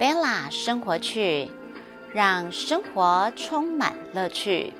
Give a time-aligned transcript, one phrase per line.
[0.00, 1.50] 贝拉生活趣，
[2.14, 4.72] 让生活充满乐趣。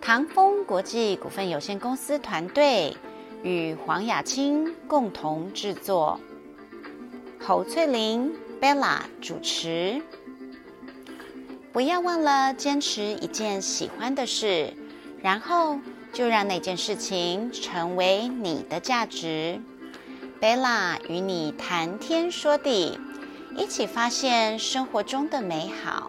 [0.00, 2.96] 唐风国际股份有限公司团队
[3.44, 6.18] 与黄雅清共同制作，
[7.38, 10.02] 侯翠玲贝拉主持。
[11.72, 14.74] 不要忘了坚持一件喜欢的事，
[15.22, 15.78] 然后
[16.12, 19.60] 就让那件事情成为你的价值。
[20.40, 22.98] 贝拉与你谈天说地，
[23.58, 26.08] 一起发现生活中的美好。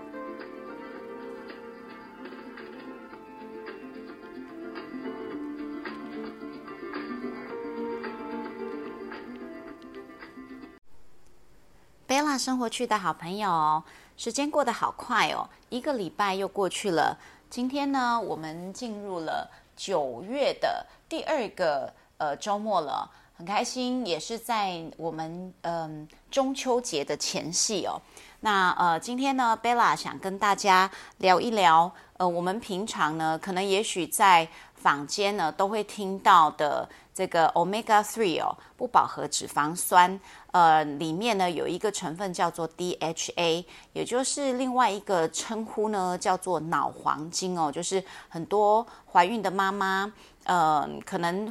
[12.06, 13.84] 贝拉生活区的好朋友。
[14.16, 17.18] 时间过得好快哦，一个礼拜又过去了。
[17.50, 23.10] 今天呢，我们进入了九月的第二个呃周末了，
[23.40, 27.96] 很开心，也是在我们嗯中秋节的前夕哦。
[28.42, 40.20] 那呃，今天呢，贝拉想跟大家聊一聊，呃，我们平常呢，可能也许在坊间呢都会听到的这个 omega three 哦，不饱和脂肪酸。
[40.52, 50.12] 呃，里面呢有一个成分叫做 DHA，也就是另外一个称呼呢叫做脑黄金哦，就是很多怀孕的妈妈，
[50.44, 51.50] 呃，可能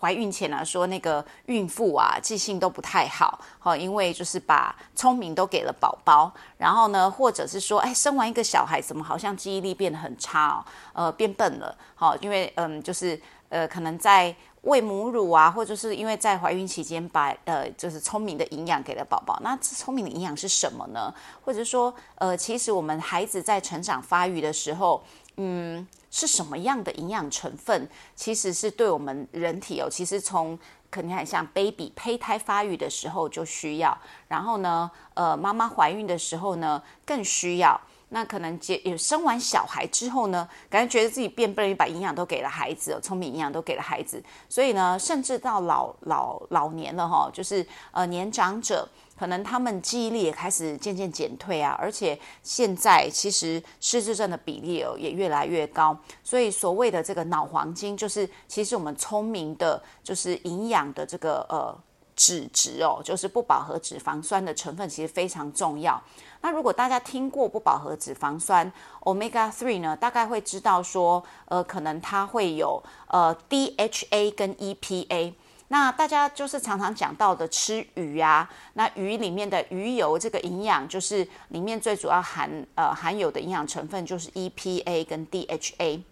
[0.00, 14.34] 怀孕前呢说那个孕妇啊记性都不太好，好，因为就是把聪明都给了宝宝，然后呢，或者是说，哎，生完一个小孩怎么好像记忆力变得很差哦，呃，变笨了，好，因为嗯，就是呃，可能在。
[14.62, 21.14] 喂母乳啊，或者是因为在怀孕期间把呃就是聪明的营养给了宝宝，那聪明的营养是什么呢？
[21.44, 25.02] 或者说呃，其实我们孩子在成长发育的时候，
[25.36, 30.58] 嗯，是什么样的营养成分，其实是对我们人体哦，其实从
[30.90, 33.96] 可能很像 baby 胚胎发育的时候就需要，
[34.28, 37.80] 然后呢，呃，妈妈怀孕的时候呢更需要。
[38.10, 61.78] 那可能结有生完小孩之后呢，感觉觉得自己变笨，把营养都给了孩子哦，聪明营养都给了孩子，所以呢，甚至到老老老年了哈，就是呃年长者，可能他们记忆力也开始渐渐减退啊，而且现在其实失智症的比例哦也越来越高，所以所谓的这个脑黄金，就是其实我们聪明的，就是营养的这个呃。
[62.20, 66.02] 脂质哦，就是不饱和脂肪酸的成分其实非常重要。
[66.40, 75.32] 那如果大家听过不饱和脂肪酸 omega three 呢，大概会知道说，呃，可能它会有呃 DHA 跟 EPA。
[75.70, 86.02] 那大家就是常常讲到的吃鱼啊，那鱼里面的鱼油这个营养，就是里面最主要含呃含有的营养成分就是 EPA 跟 DHA。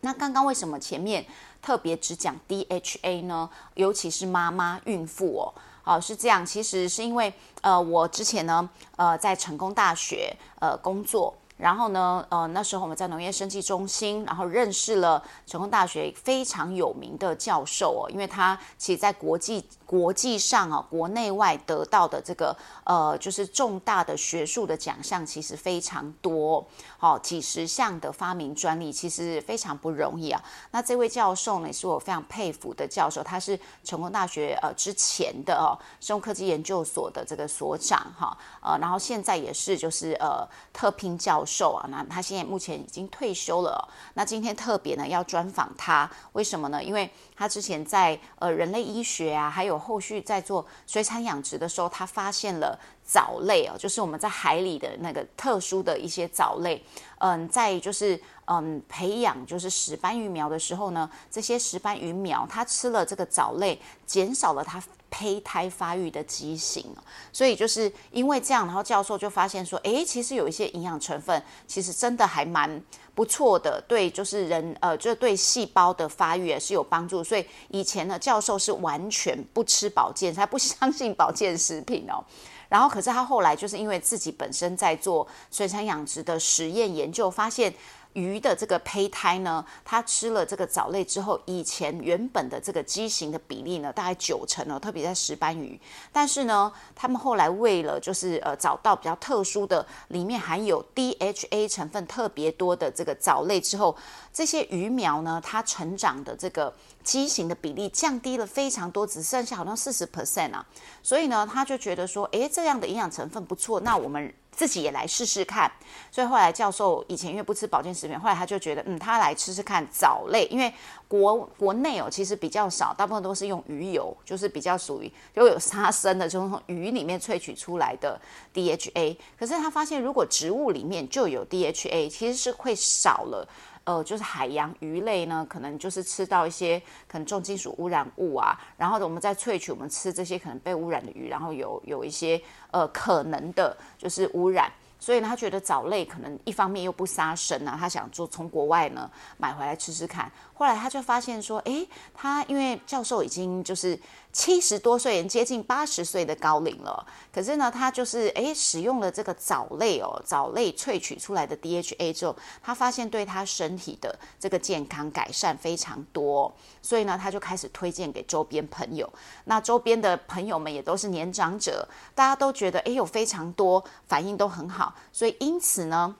[0.00, 1.24] 那刚刚为什么前面？
[1.60, 5.52] 特别只讲 DHA 呢，尤其是妈妈、孕妇哦，
[5.88, 6.44] 哦是这样。
[6.44, 7.32] 其实是因为，
[7.62, 11.34] 呃，我之前呢，呃，在成功大学呃工作。
[11.58, 26.64] 然后呢，呃，那时候我们在农业生技中心，然后认识了成功大学非常有名的教授哦，因为他其实在国际国际上啊，国内外得到的这个呃，就是重大的学术的奖项其实非常多，
[26.96, 30.40] 好几十项的发明专利，其实非常不容易啊。
[30.70, 41.44] 那这位教授呢，也是我非常佩服的教授，他是成功大学呃之前的哦生物科技研究所的这个所长哈，呃，然后现在也是就是呃特聘教。
[41.48, 43.88] 授啊，那他现在目前已经退休了。
[44.12, 46.84] 那今天特别呢要专访他，为什么呢？
[46.84, 56.84] 因为他之前在呃人类医学啊，还有后续在做水产养殖的时候，他发现了藻类哦，就是我们在海里的那个特殊的一些藻类。
[57.20, 64.82] 嗯，在就是嗯培养就是石斑鱼苗的时候呢，这些石斑鱼苗它吃了这个藻类，减少了它。
[65.10, 66.84] 胚胎发育的畸形，
[67.32, 72.82] 所以就是因为这样，然后教授就发现说，诶，其实有一些营养成分，其实真的还蛮
[73.14, 77.24] 不错的，对，就是人呃，就是对细胞的发育也是有帮助。
[77.24, 82.22] 所以以前呢，教授是完全不吃保健，他不相信保健食品哦。
[82.68, 87.72] 然后可是他后来就是因为自己本身在做水产养殖的实验研究，发现。
[88.14, 95.80] 鱼的这个胚胎呢，它吃了这个藻类之后，以前原本的这个畸形的比例呢，大概九成哦，特别在石斑鱼。
[96.12, 103.96] 但是呢，他们后来为了就是呃找到比较特殊的，里面含有 DHA 成分特别多的这个藻类之后，
[104.32, 110.66] 这些鱼苗呢，它成长的这个畸形的比例降低了非常多，只剩下好像四十 percent 啊。
[111.02, 114.34] 所以呢，他就觉得说，诶，这样的营养成分不错，那我们。
[114.58, 115.70] 自己也来试试看，
[116.10, 120.74] 所以后来教授以前因为不吃保健食品，后来他就觉得，嗯，他来吃吃看藻类，因为
[121.06, 128.20] 国国内哦其实比较少，大部分都是用鱼油，就是比较属于就有杀生的，就是从鱼里面萃取出来的
[128.52, 129.16] DHA。
[129.38, 133.48] 可是他发现，如果植物里面就有 DHA，其实是会少了。
[133.88, 142.38] 呃，就是海洋鱼类呢，可能就是吃到一些可能重金属污染物啊，然后我们再萃取，我们吃这些可能被污染的鱼，然后有有一些
[142.70, 144.70] 呃可能的就是污染。
[145.00, 150.30] 所以呢，他觉得藻类可能一方面又不杀生啊，他想做从国外呢买回来吃吃看。
[150.52, 153.98] 后来他就发现说，诶，他因为教授已经就是
[154.38, 157.04] 七十多岁，接近八十岁的高龄了，
[157.34, 169.12] 可是呢，他就是诶使用了这个藻类哦，藻类萃取出来的 DHA 之后，他发现对他身体的这个健康改善非常多，所以呢，他就开始推荐给周边朋友。
[169.46, 176.14] 那周边的朋友们也都是年长者，大家都觉得诶有非常多反应都很好，所以因此呢。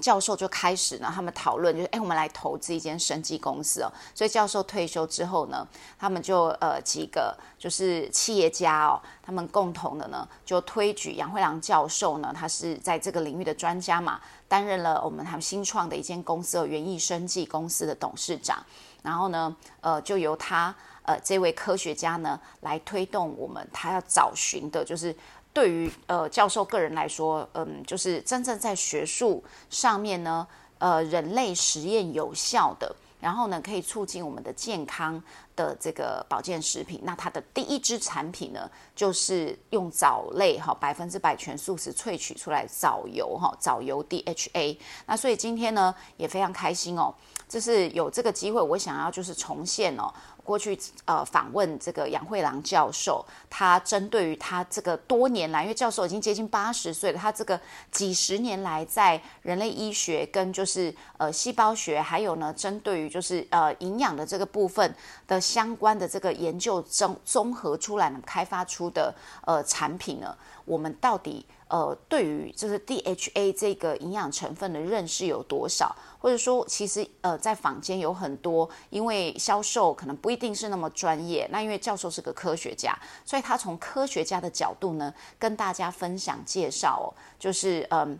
[0.00, 3.92] 教授就开始呢，他们讨论，就是哎，我们来投资一间生技公司哦。
[4.14, 5.66] 所以教授退休之后呢，
[5.98, 18.58] 他们就呃几个就是企业家哦，他们共同的呢就推举杨惠郎教授呢，他是在这个领域的专家嘛，担任了我们他们新创的一间公司哦，园艺生技公司的董事长。
[19.02, 25.14] 然后呢，呃，就由他呃这位科学家呢来推动我们他要找寻的，就是。
[25.54, 30.46] 对于呃教授个人来说，嗯，就是真正在学术上面呢，
[30.78, 35.22] 呃，人类实验有效的，然后呢，可以促进我们的健康
[35.54, 37.00] 的这个保健食品。
[37.04, 44.76] 那它的第一支产品呢，就是用藻类哈，百分之百全素食萃取出来藻油哈，藻油 DHA。
[45.06, 47.14] 那所以今天呢，也非常开心哦，
[47.48, 50.12] 就是有这个机会，我想要就是重现哦。
[50.44, 57.58] 过去呃访问这个杨慧郎教授，他针对于他这个多年来，因为教授已经接近八十岁了，他这个
[57.90, 64.94] 几十年来在人类医学跟就是呃细胞学，还有呢针对于就是呃营养的这个部分
[65.26, 69.12] 的相关的这个研究综综合出来呢，开发出的
[69.46, 70.36] 呃产品呢，
[70.66, 71.44] 我们到底。
[71.74, 81.48] 呃，对于就是 DHA 这个营养成分的认识有多少，或者说，其实呃，在坊间有很多，因为销售可能不一定是那么专业。
[81.50, 87.06] 那因为教授是个科学家，所以他从科学家的角度呢，跟大家分享介绍哦，
[87.40, 88.16] 就是嗯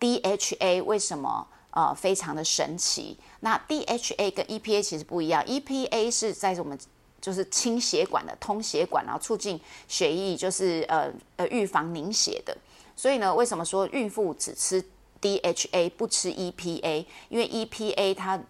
[0.00, 3.16] ，DHA 为什么呃非常的神奇？
[3.38, 6.76] 那 DHA 跟 EPA 其实不一样，EPA 是在我们
[7.20, 12.56] 就是清血管的通血管，然后促进血液，就是呃呃预防凝血的。
[12.96, 14.82] 所以呢，为什么说孕妇只吃
[15.20, 17.04] DHA 不吃 EPA？
[17.28, 18.40] 因为 EPA 它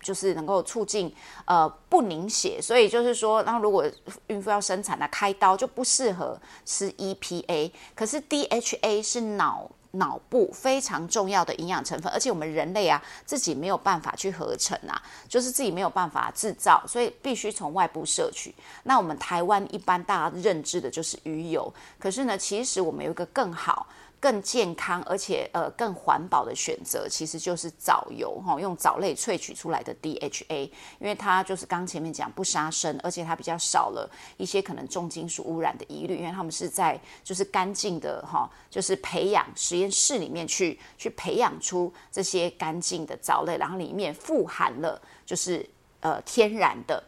[0.00, 3.84] 就是能够促进呃不凝血，所以就是说，那如果
[4.26, 7.70] 孕妇要生产，那开刀就不适合吃 EPA。
[7.94, 18.54] 可是 DHA 是脑脑部非常重要的营养成分，而且我们人类啊自己没有办法去合成啊，就是自己没有办法制造，所以必须从外部摄取。
[18.84, 23.86] 那我们台湾一般大家认知的就是鱼油，可是呢，其实我们有一个更好。
[24.22, 30.70] 更健康而且呃更环保的选择，其实就是藻油哈，用藻类萃取出来的 DHA，
[31.00, 47.02] 因为它就是刚前面讲不杀生，而且它比较少了一些可能重金属污染的疑虑，因为他们是在就是干净的哈，就是培养实验室里面去去培养出这些干净的藻类，然后里面富含了就是呃天然的。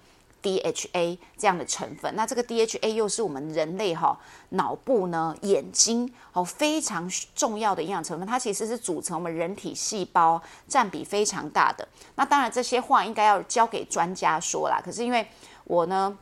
[0.44, 4.16] DHA 这样的成分，那这个 DHA 又是我们人类哈
[4.50, 11.88] 脑部呢眼睛哦非常重要的营养成分，它其实是组成我们人体细胞占比非常大的。
[12.16, 15.26] 那当然这些话应该要交给专家说啦，可是因为
[15.64, 16.16] 我呢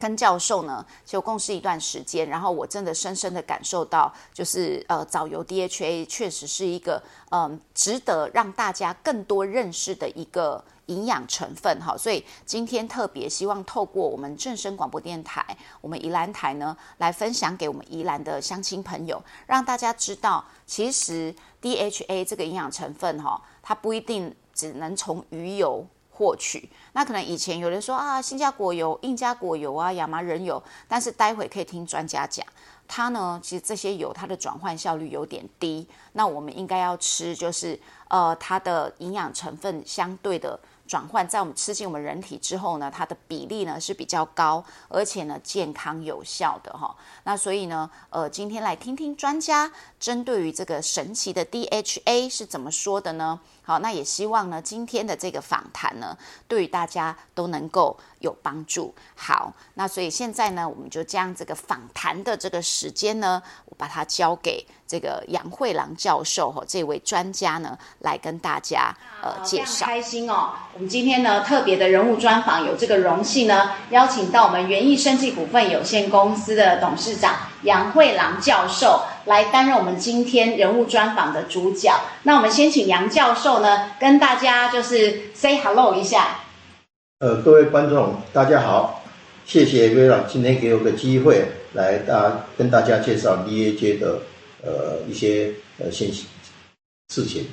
[0.00, 10.64] 跟教授呢就共事一段时间，然后我真的深深的感受到，就是呃藻油 DHA 确实是一个嗯值得让大家更多认识的一个。
[10.86, 25.86] 营养成分哈，所以今天特别希望透过我们正声广播电台，我们宜兰台呢，来分享给我们宜兰的乡亲朋友，让大家知道，其实 DHA 这个营养成分哈，它不一定只能从鱼油
[26.20, 26.68] 获取。
[26.92, 32.46] 那可能以前有人说啊，新加果油、印加果油啊、亚麻仁油，但是待会可以听专家讲，
[32.86, 35.88] 它呢，其实这些油它的转换效率有点低。
[36.12, 40.60] 那我们应该要吃，就是呃，它的营养成分相对的。
[40.90, 46.92] 转换在我们吃进我们人体之后呢，它的比例呢是比较高，而且呢健康有效的哈。
[47.22, 49.70] 那所以呢，呃，今天来听听专家
[50.00, 53.38] 针对于这个神奇的 DHA 是怎么说的呢？
[53.62, 56.16] 好，那也希望呢，今天的这个访谈呢，
[56.48, 58.92] 对于大家都能够有帮助。
[59.14, 68.92] 好，那所以现在呢，我们就将这个访谈的这个时间呢，我把它交给这个杨慧郎教授哈，这位专家呢，来跟大家
[69.22, 69.84] 呃介绍。
[69.84, 81.92] 开心哦，我们今天呢特别的人物专访，有这个荣幸呢，邀请到我们园艺生技股份有限公司的董事长杨慧郎教授来担任我们今天人物专访的主角。
[82.24, 86.40] 那我们先请杨教授呢，跟大家就是 say hello 一下。
[87.20, 89.04] 呃，各位观众，大家好，
[89.46, 91.44] 谢谢威朗今天给我个机会
[91.74, 94.18] 来大跟大家介绍 DAJ 的
[94.64, 96.26] 呃一些呃信息
[97.14, 97.46] 事情。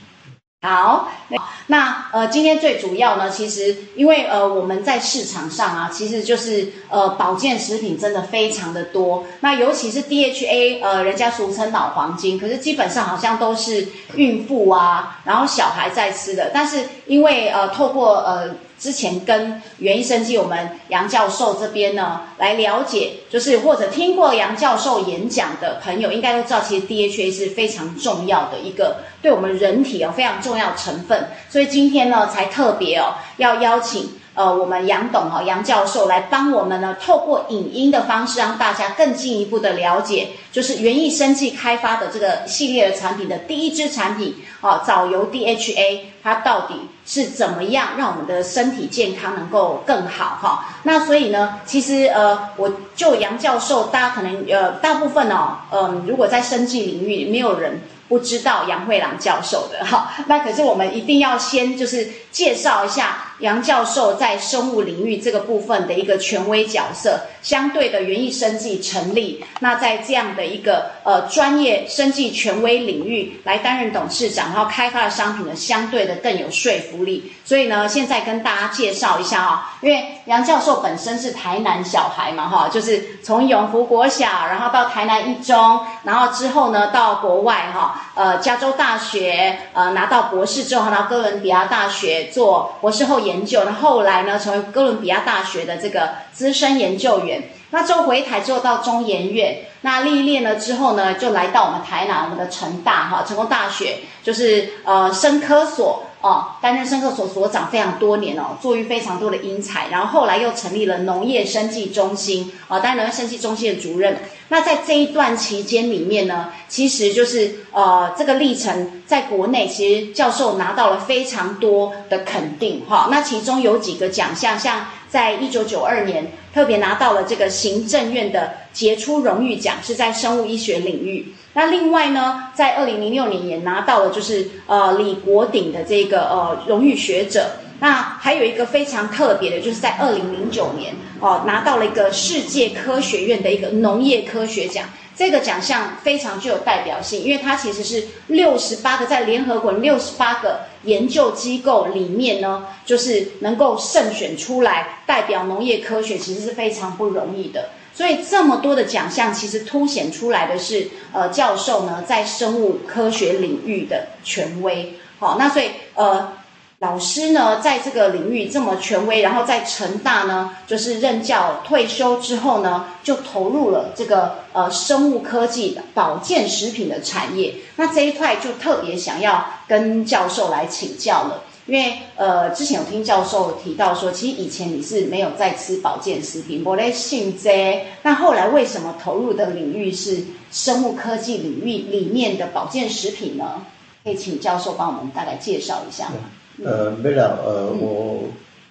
[0.64, 1.37] 好，那
[1.68, 9.26] 那呃，今天最主要呢，其实因为呃，我们在市场上啊，其实就是呃，保健食品真的非常的多。
[9.42, 16.52] 那尤其是 DHA，呃，人家俗称脑黄金，可是基本上好像都是孕妇啊，然后小孩在吃的。
[16.54, 18.56] 但是因为呃，透过呃。
[18.80, 34.10] 之前跟袁医生及我们杨教授这边呢来了解，就是或者听过杨教授演讲的朋友，应该都知道，其实 DHA 是非常重要的一个对我们人体哦非常重要成分，所以今天呢才特别哦要邀请。
[34.38, 50.66] 呃，我们杨董哈杨教授来帮我们呢，透过影音的方式，让大家更进一步的了解，就是园艺生技开发的这个系列的产品的第一支产品啊，藻油 DHA，它到底是怎么样让我们的身体健康能够更好哈？
[50.84, 57.82] 那所以呢，其实呃，我就杨教授，大家可能呃大部分哦，嗯，如果在生技领域，没有人。
[58.10, 77.32] 不知道杨慧郎教授的哈，那可是我们一定要先就是介绍一下杨教授在生物领域这个部分的一个权威角色，相对的园艺生技成立，那在这样的一个呃专业生技权威领域来担任董事长，然后开发的商品呢相对的更有说服力。
[77.46, 88.04] 所以呢，现在跟大家介绍一下啊，因为杨教授本身是台南小孩嘛哈，就是从永福国小，然后到台南一中，然后之后呢到国外哈。
[88.16, 97.44] 呃，加州大学呃拿到博士之后，到哥伦比亚大学做博士后研究，那后来呢成为哥伦比亚大学的这个资深研究员。
[97.70, 106.07] 那之后回台之后到中研院，那历练了之后呢，就来到我们台南我们的成大哈成功大学，就是呃生科所。
[106.22, 114.18] 哦，担任生科所所长非常多年哦，做育非常多的英才，然后后来又成立了农业生计中心，哦，担任农业生计中心的主任。
[114.50, 123.10] 那在这一段期间里面呢，其实就是呃这个历程，在国内其实教授拿到了非常多的肯定哈。
[123.12, 131.34] 那其中有几个奖项，像在一九九二年特别拿到了这个行政院的杰出荣誉奖，是在生物医学领域。
[131.54, 137.52] 那另外呢，在二零零六年也拿到了就是呃李国鼎的这个呃荣誉学者。
[137.80, 144.86] 那还有一个非常特别的，就是在二零零九年哦拿到了一个世界科学院的一个农业科学奖。
[145.18, 157.70] 这个奖项非常具有代表性，因为它其实是六十八个在联合国六十八个研究机构里面呢，就是能够胜选出来代表农业科学，其实是非常不容易的。
[157.96, 164.94] 所以这么多的奖项，其实凸显出来的是，呃，教授呢在生物科学领域的权威。
[165.18, 166.32] 好，那所以呃，
[166.80, 177.56] 老师呢在这个领域这么权威，然后在成大呢就是任教退休之后呢，就投入了这个呃生物科技的保健食品的产业。
[177.78, 181.44] 那这一块就特别想要跟教授来请教了。
[181.66, 187.86] 因为呃，之前有听教授提到说，其实以前你是没有在吃保健食品，我来信这。
[188.04, 193.64] 那后来为什么投入的领域是生物科技领域里面的保健食品呢？
[194.04, 196.16] 可以请教授帮我们大概介绍一下吗？
[196.64, 198.24] 呃，没了，呃，我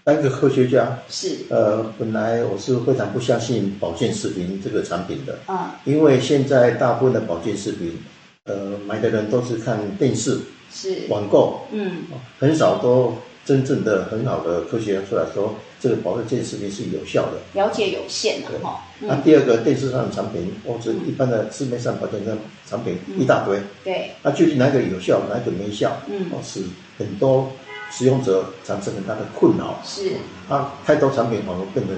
[0.05, 1.39] 当个科学家是。
[1.49, 7.99] 呃，本来我是非常不相信保健食品这个产品的啊，因为现在大部分的保健食品，
[8.45, 10.39] 呃，买的人都是看电视。
[10.69, 12.03] 是网购，嗯，
[12.39, 13.15] 很少都
[13.47, 18.85] 真正的很好的科学家出来说这个保健食品是有效的，了解有限的哈。
[19.01, 22.37] 那第二个电视上的产品或者一般的市面上保健的
[22.69, 26.61] 产品一大堆，对，那具体哪个有效，哪个没效，嗯，是
[26.99, 27.51] 很多
[27.91, 29.79] 使用者产生很大的困扰。
[29.85, 30.13] 是，
[30.49, 31.97] 啊，太多产品反而变成。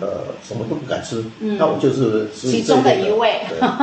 [0.00, 3.40] 呃，什么都不敢吃，那我就是其中的一位。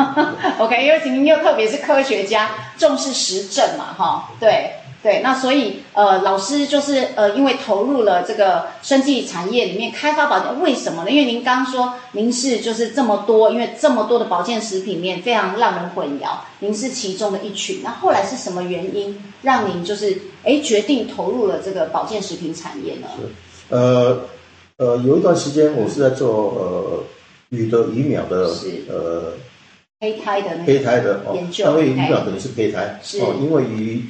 [0.60, 11.12] OK，因为您又特别是科学家，重视实证嘛，哈，对对，那所以呃，老师就是呃，因为投入了这个生技产业里面开发保健，为什么呢？
[11.12, 17.82] 因为您刚刚说您是就是这么多，因为这么多的保健食品里面非常让人混淆，您是其中的一群。
[17.84, 23.08] 那后来是什么原因让您就是哎决定投入了这个保健食品产业呢？
[23.16, 24.22] 是，呃
[24.78, 27.04] 呃，有一段时间我是在做呃
[27.50, 29.34] 鱼的鱼苗的是呃
[30.00, 34.04] 胚胎的那个胚胎的哦研，究因为鱼哎苗等于是胚胎是哦，因为鱼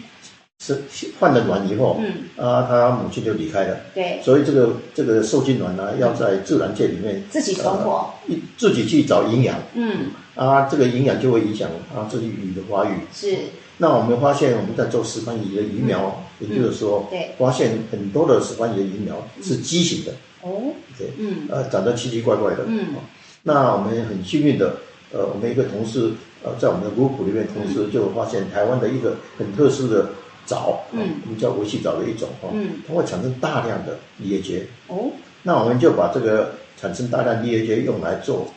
[0.60, 0.84] 是
[1.20, 9.58] 换了卵以后，嗯，啊，他母亲就离开了，对，所以这个这个受精卵呢，要在自然界里面自己存活，一自己去找营养。
[9.74, 13.00] 嗯，啊，这个营养就会影响啊这些鱼的发育。
[13.14, 13.38] 是。
[13.78, 17.36] 那我们发现我们在做石斑鱼的鱼苗研究的时候，嗯对。
[17.38, 21.48] 发现很多的石斑鱼的鱼苗是畸形的，哦，对，嗯。
[21.50, 22.64] 呃，长得奇奇怪怪的。
[22.66, 22.96] 嗯。
[22.96, 23.04] 哦。
[23.44, 24.78] 那我们很幸运的，
[25.12, 26.12] 呃，我们一个同事，
[26.44, 30.08] 呃，在我们的 group 里面，同事就发现台湾的一个很特殊的
[30.46, 31.00] 藻，嗯。
[31.00, 32.82] 哦我们叫维系藻的一种，哦，嗯。
[32.88, 34.66] 它会产生大量的叶结。
[34.88, 35.12] 哦，
[35.44, 38.48] 那我们就把这个产生大量叶结用来做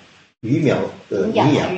[0.41, 0.77] 鱼苗
[1.09, 1.69] 的营营养，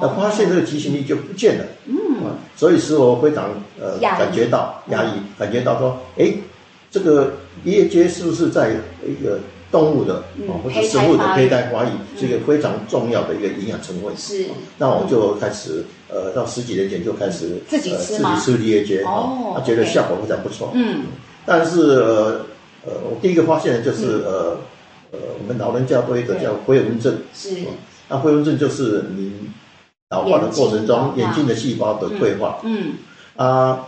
[0.00, 1.64] 那发现这个畸形率就不见了。
[1.86, 1.96] 嗯。
[2.24, 4.92] 啊，所以使我非常呃感觉到嗯。
[4.92, 6.32] 压抑，感觉到说，哎，
[6.90, 7.32] 这个
[7.64, 8.72] 叶结是不是在
[9.06, 9.38] 一个
[9.70, 14.16] 动物的嗯啊或者生物的胚胚胎胎发育是一个非常重要的一个营养成分？
[14.16, 14.46] 是。
[14.78, 20.70] 那我就开始呃，到十几年前就开始自己呃吃吗自己吃叶结哦他觉得效果非常不错。
[20.74, 21.02] 嗯。
[21.44, 22.46] 但是呃
[22.86, 24.56] 呃，我第一个发现的就是呃
[25.12, 27.56] 呃，我们老人家都有一个叫灰纹症，是。
[28.08, 29.32] 那灰纹症就是你
[30.10, 32.58] 老化的过程中眼睛眼睛的细胞的退化。
[32.62, 32.94] 嗯，
[33.36, 33.86] 啊，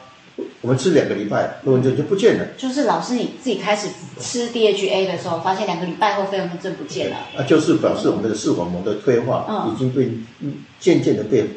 [0.62, 2.46] 我们吃两个礼拜，飞蚊症就不见了。
[2.58, 3.88] 就是老师你自己开始
[4.18, 9.72] 吃 DHA 的时候，发现两个礼拜后飞蚊症不见了，啊，就是表示我们的视网膜的退化嗯。
[9.72, 11.48] 已经被嗯渐渐的被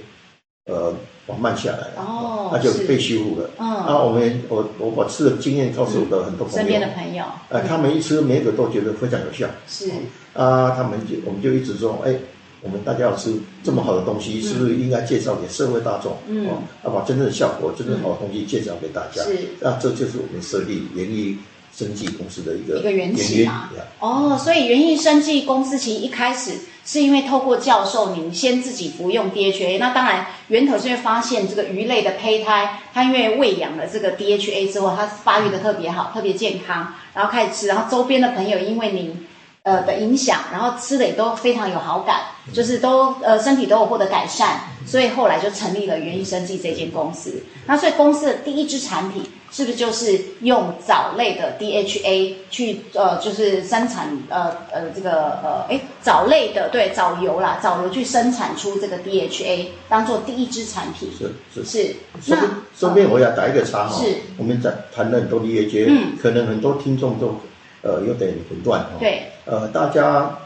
[0.66, 0.94] 呃
[1.28, 3.50] 缓慢下来了，哦那就被修复了。
[3.60, 3.68] 嗯。
[3.74, 6.62] 啊，我们我我把吃的经验告诉我的很多朋友。
[6.62, 9.48] 身友，边的朋友，呃，他们一吃每一个都觉得非常有效。
[9.68, 9.90] 是。
[10.34, 12.16] 啊，他们就我们就一直说，哎。
[12.64, 16.16] 我们大家要吃这么好的东西，是不是应该介绍给社会大众？
[16.28, 19.22] 嗯哦，要把真正的效果、真正好的东西介绍给大家。
[19.24, 21.38] 是那这就是我们设立园艺
[21.76, 23.70] 生技公司的一个一个缘起原因嘛。
[24.00, 26.52] 哦，所以园艺生技公司其实一开始
[26.86, 39.28] 是因为透过教授您先自己服用 DHA，那当然源头是因为发现这个鱼类的胚胎，它因为喂养了这个 DHA 之后，它发育的特别好，特别健康，然后开始吃，然后周边的朋友因为您。
[39.66, 42.18] 呃的影响，然后吃的也都非常有好感，
[42.52, 47.42] 就是都呃身体都有获得改善，所以后来就成立了园艺生技这间公司。
[47.68, 61.64] 那所以公司的第一支产品是不是就是用藻类的 DHA 去呃就是生产呃呃这个呃哎藻类的对藻油啦藻油去生产出这个 DHA 当做第一支产品是是。
[61.66, 67.40] 是顺便顺便我要打一个叉哈，是我们在谈了很多 DHA，嗯可能很多听众都
[67.84, 70.38] 呃有点混乱哈。，对呃，大家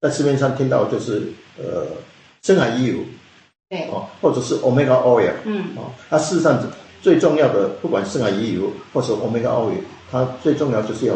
[0.00, 1.22] 在市面上听到就是
[1.58, 1.86] 呃
[2.42, 3.04] 深海鱼油
[3.68, 3.88] 对。
[3.90, 5.64] 哦，或者是 omega oil 嗯。
[5.76, 6.62] 哦，它事实上
[7.02, 9.78] 最重要的，不管深海鱼油或者 omega oil，
[10.10, 11.14] 它最重要就是要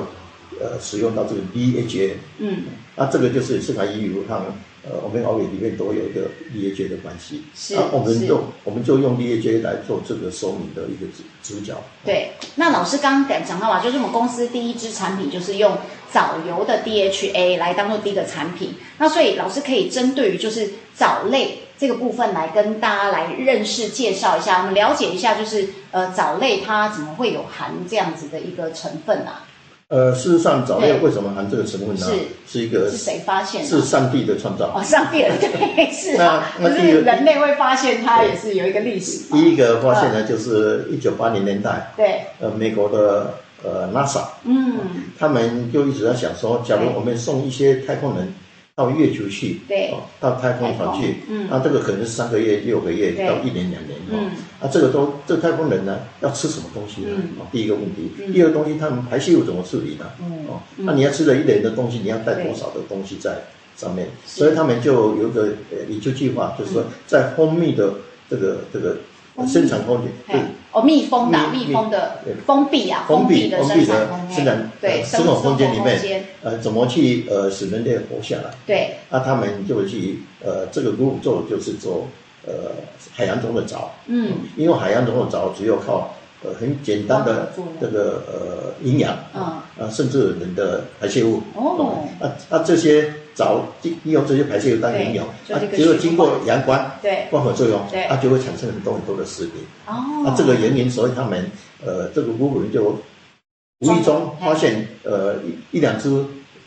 [0.60, 2.64] 呃使用到这个 DHA，嗯。
[2.96, 4.34] 那这个就是深海鱼油和
[4.82, 7.42] 呃 omega oil 里面都有一个 DHA 的关系。
[7.54, 8.26] 是啊，我们是。
[8.26, 11.74] 就我们就用 DHA 来做这个说明的一个主主角。
[12.04, 15.76] 对，那老师刚刚讲到嘛，就是我们公司第一支产品就是用
[16.12, 18.74] 藻油的 DHA 来当做第一个产品。
[18.98, 29.46] 那所以老师可以针对于就是藻类这个部分来跟大家来认识介绍一下，我们了解一下，就是呃藻类它怎么会有含这样子的一个成分啊？
[29.88, 32.06] 呃，事实上，藻类为什么含这个成分呢？
[32.06, 32.12] 是
[32.46, 33.66] 是一个是谁发现的？
[33.66, 34.66] 是上帝的创造。
[34.72, 39.24] 哦， 上帝的，对，是那那第一个是人类会发现它也是有一个历史。
[39.32, 44.78] 第一个发现呢，就是一九八零年代，对，呃，美国的呃 NASA，嗯，
[45.18, 48.32] 他们就一直在想说，假如我们送一些太空人
[48.74, 49.90] 到月球去，对。
[49.90, 51.46] 哦，到太空船去，嗯。
[51.50, 57.10] 那这个可能是三个月、六个月到一年、两年，哦嗯，啊，这个都这个太空人呢要吃什么东西呢？
[57.52, 60.06] 第一个问题嗯，第二个东西，他们排泄物怎么处理呢？
[60.20, 60.46] 嗯。
[60.48, 63.42] 哦，嗯那你要吃了一年的东西，你要带多少的东西在
[63.76, 64.08] 上面？
[64.24, 67.92] 所以他们就有一个呃研究计划，就是说在蜂蜜的
[68.30, 68.96] 这个这个
[69.46, 70.40] 生产空间，对
[70.72, 72.34] 哦，密封的啊密密封的对。
[72.46, 78.50] 封闭啊，封闭的封闭的生产对呃生活空间里面，呃，怎么去呃使人类活下来？
[78.66, 82.06] 对，那他们就去呃这个 group 做就是做
[82.46, 82.52] 呃
[83.12, 92.04] 海洋中的藻，嗯，因为海洋中的藻只有靠呃很简单的这个呃营养，嗯啊，甚至人的排泄物，哦。
[92.20, 99.62] 那那这些藻利利用这些排泄物当营养，对就是一个只有经过阳光对，光合作用对，它就会产生很多很多的食品。
[99.86, 101.50] 哦，那这个原因，所以他们
[101.82, 103.00] 呃，这个古古人就
[103.80, 105.36] 无意中发现，呃，
[105.70, 106.10] 一一两只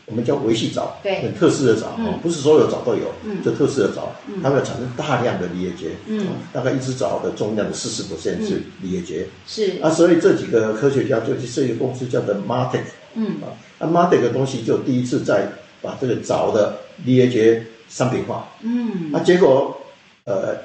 [0.06, 1.22] 我们叫维系藻，对。
[1.22, 3.42] 很特殊的藻，不是所有藻都有，嗯。
[3.42, 4.34] 就特殊的藻，嗯。
[4.42, 6.20] 它会产生大量的梨叶结，嗯。
[6.26, 12.82] 哦大概一只藻的重量的四十 percent 是梨叶结，是，啊，所以这几个科学家就去设一个公司叫做 Martek，
[13.14, 13.36] 嗯。
[13.40, 15.48] 啊，那 Martek 的东西就第一次在
[15.84, 19.10] 把这个藻的 DHA 商品化，嗯。
[19.12, 19.76] 那结果，
[20.24, 20.56] 呃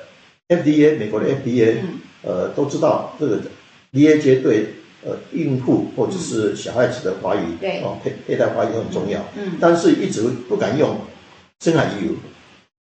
[0.48, 2.00] ，FDA 美国的 FDA，、嗯。
[2.22, 3.40] 呃，都知道这个
[3.94, 4.74] DHA 对
[5.06, 7.82] 呃孕妇或者是小孩子的发育，对。
[7.82, 9.54] 哦，胚胚胎发育很重要，嗯。
[9.60, 10.96] 但是一直不敢用
[11.62, 12.14] 深海鱼油，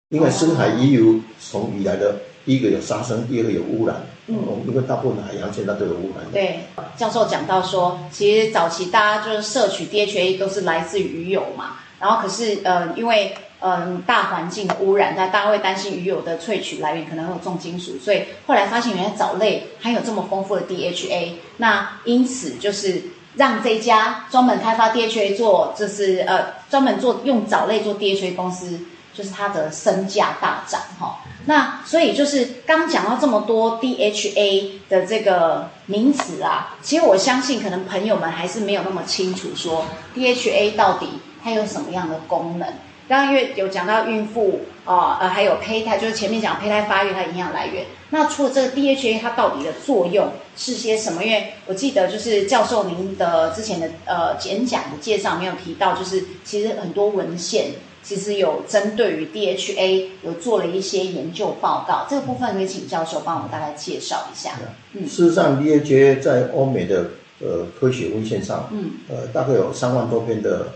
[0.10, 3.96] 因为深海鱼油从以来的，第一个有杀生，第二个有污染，
[4.28, 4.36] 嗯。
[4.38, 6.60] 哦，因为大部分的海洋现在都有污染，对，
[6.98, 13.34] 教授讲到说，其实早期大家就是摄取 DHA 都是来自于鱼油嘛，然后可是呃，因为
[13.66, 23.02] 嗯、大环境的污染，那大家会担心鱼油的萃取来源可能会有重金属，所以后来发现原来藻类含有这么丰富的 DHA，那因此就是
[23.36, 28.82] 让这家专门开发 DHA 做，就是呃专门做用藻类做 DHA 公司，
[29.14, 31.20] 就是它的身价大涨哈。
[31.46, 41.08] 那所以就是刚讲到这么多 DHA 的这个名词啊，其实我相信可能朋友们还是没有那么清楚说 DHA 到底
[41.44, 42.68] 它有什么样的功能。
[43.06, 47.86] 刚刚因为有讲到孕妇啊呃还有胚胎，就是前面讲胚胎发育它营养来源。
[48.12, 51.24] 那除了这个 DHA 它到底的作用是些什么？
[51.24, 64.52] 因为我记得就是教授您的之前的呃演讲的介绍没有提到，就是其实很多文献其实有针对于 DHA 有做了一些研究报告，这个部分可以请教授帮我们大概介绍一下。
[64.94, 67.08] 嗯事实上，DHA 在欧美的
[67.42, 70.68] 呃科学文献上，嗯，呃，大概有三万多篇的呃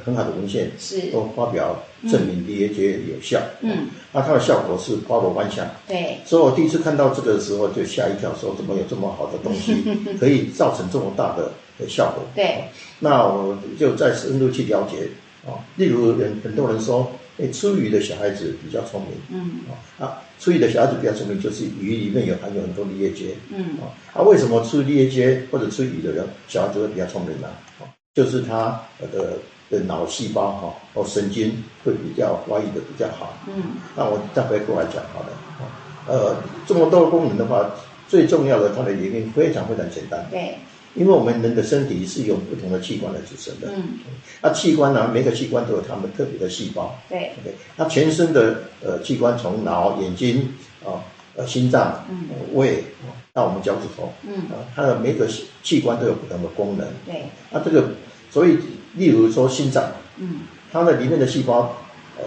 [0.00, 1.78] 很好的文献是，都发表
[2.10, 3.38] 证明 DHA 有效。
[3.60, 5.66] 嗯，那它的效果是包罗万象。
[5.86, 9.84] 对，所以我第一次看到这个的时候就吓一跳，说怎么有这么好的东西
[10.18, 12.24] 可以造成这么大的的效果？
[12.34, 12.64] 对，
[13.00, 15.10] 那我就再深入去了解
[15.46, 15.60] 啊。
[15.76, 19.10] 例如很很多人说，哎，吃鱼的小孩子比较聪明。
[19.28, 19.60] 嗯
[19.98, 23.34] 啊，吃鱼的小孩子比较聪明，就是鱼里面有含有很多梨叶结。
[23.50, 27.48] 嗯啊，啊，为什么吃梨叶结或者吃鱼的人，小孩子会比较聪明呢？
[27.78, 28.80] 啊，就是他
[29.12, 29.36] 的
[29.72, 33.34] 的脑细胞哈、哦神经会比较发育的比较好。
[33.48, 35.28] 嗯那我再回过来讲好了。
[35.58, 35.64] 啊，
[36.06, 37.70] 呃，这么多功能的话，
[38.08, 40.58] 最重要的它的原因非常非常简单，对，
[40.94, 43.68] 因为我们人的身体是由不同的器官来组成的。
[43.74, 43.98] 嗯
[44.42, 46.94] 那器官呢，每个器官都有它们特别的细胞。
[47.08, 50.52] 对，OK，那全身的呃器官从脑、眼睛
[50.84, 51.00] 啊、
[51.36, 52.04] 呃心脏、
[52.52, 52.84] 胃
[53.32, 56.86] 到我们脚趾头，嗯啊，它的每个器器官都有不同的功能。
[57.06, 57.90] 对，那这个，
[58.30, 58.58] 所以
[58.94, 59.84] 例如说心脏，
[60.18, 60.40] 嗯
[60.72, 61.76] 它的里面的细胞，
[62.18, 62.24] 呃，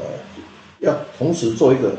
[0.79, 1.95] 要同时做一个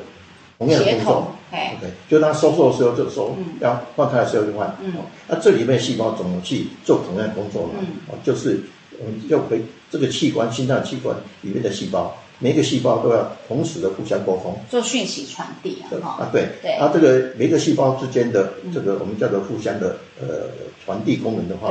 [0.58, 1.32] 同样的工作。
[1.52, 4.76] 哎 OK，就它收缩的时候就收，嗯要换开的时候就换。
[4.82, 7.74] 嗯哦那这里面细胞怎么去做同样的工作呢？
[7.80, 8.60] 嗯哦，就是
[8.98, 14.54] 我们就可以这个器官心脏器官里面的细胞，每一个细胞都要同时的互相沟通。
[14.70, 20.48] 做讯息传递啊，哈啊，对，对啊，这个每个细胞之间的嗯这个我们叫做互相的呃
[20.84, 21.70] 传递功能的话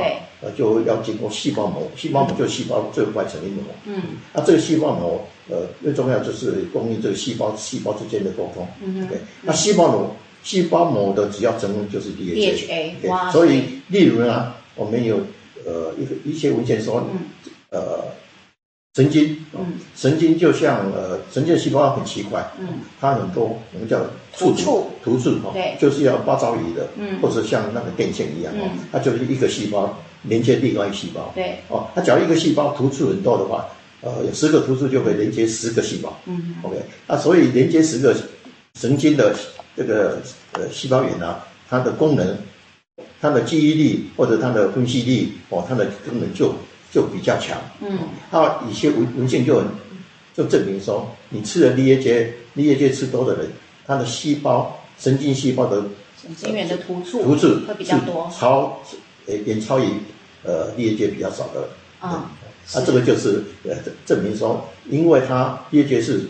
[0.56, 3.64] 就要经过细胞膜，细胞膜就是细胞最外层的膜。
[3.84, 4.02] 嗯
[4.32, 8.66] 那这个细胞膜，呃，最重要就是供应这个细胞细胞之间的沟通。
[8.82, 13.08] 嗯哼对，那细胞膜细胞膜的主要成分就是 DHA。
[13.08, 15.16] 哇所以例如呢，我们有
[15.64, 17.18] 呃一个一些文献说，嗯
[17.70, 18.04] 呃，
[18.96, 19.74] 神经，嗯。
[19.94, 22.66] 神经就像呃神经细胞很奇怪，嗯。
[22.98, 24.00] 它很多我们叫
[24.34, 25.76] 突触突触哈，对。
[25.78, 27.20] 就是要八爪鱼的，嗯。
[27.20, 33.68] 或者像那个电线一样哦嗯，它就是一个细胞连接另外一个细胞，对，哦，它假如一个细胞突触很多的话，
[34.00, 38.16] 呃，有十个突触就可以连接十个细胞嗯，OK，那所以连接十个
[38.80, 39.34] 神经的
[39.76, 40.18] 这个
[40.52, 42.36] 呃细胞源啊，它的功能，
[43.20, 46.54] 它的记忆力或者它的分析力哦，它的功能就
[46.96, 47.60] 就比较强。
[47.80, 47.98] 嗯。
[48.30, 49.66] 它一些文文献就很
[50.34, 53.52] 就证明说，你吃了梨叶结，梨叶结吃多的人，
[53.86, 55.84] 他的细胞神经细胞的
[56.22, 58.32] 神经元的突触突触会比较多。
[58.34, 58.80] 超
[59.26, 59.84] 呃远超于
[60.42, 61.68] 呃梨叶结比较少的。
[62.02, 62.22] 嗯
[62.74, 66.26] 那这个就是呃证证明说，因为它梨叶结是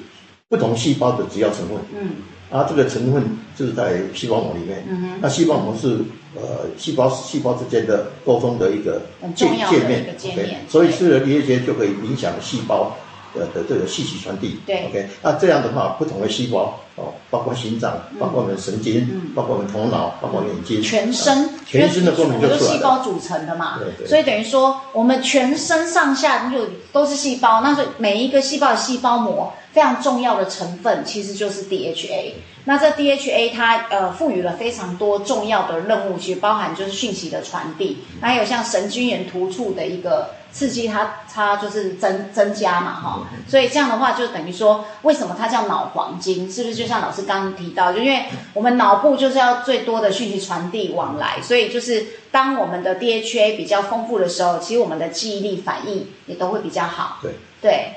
[0.48, 2.10] 不同细胞的主要成分，嗯
[2.50, 3.22] 啊，这个成分
[3.56, 4.84] 就是在细胞膜里面。
[4.88, 5.98] 嗯哼那细胞膜是
[6.34, 9.02] 呃细胞细胞之间的沟通的一个
[9.34, 12.96] 界界面界 OK，面所以对吃了梨叶结就可以影响细胞
[13.34, 14.60] 的的这个信息传递。
[14.66, 22.72] 对，OK，那这样的话，不同的细胞哦，包括心脏，包括我们的神经，嗯包括我们头脑，包括眼睛，全身啊，全身的功能就因为出来。
[22.72, 32.32] 细胞组成的嘛对，对所以等于说我们全身上下就都是细胞，那所以每一个细胞的细胞膜非常重要的成分其实就是 DHA。
[32.64, 43.28] 那这 DHA 它呃赋予了非常多重要的任务，其实包含就是讯息的传递，还有像神经元突触的一个刺激它，它就是增增加嘛哈。
[43.46, 46.50] 所以这样的话就等于说，为什么它叫脑黄金？
[46.50, 57.18] 是不是就像老师刚刚提到，就因为我们脑部就是要最多的讯息传递往来，所以就是当我们的 DHA 比较丰富的时候，其实我们的记忆力反应也都会比较好。
[57.22, 57.90] 对对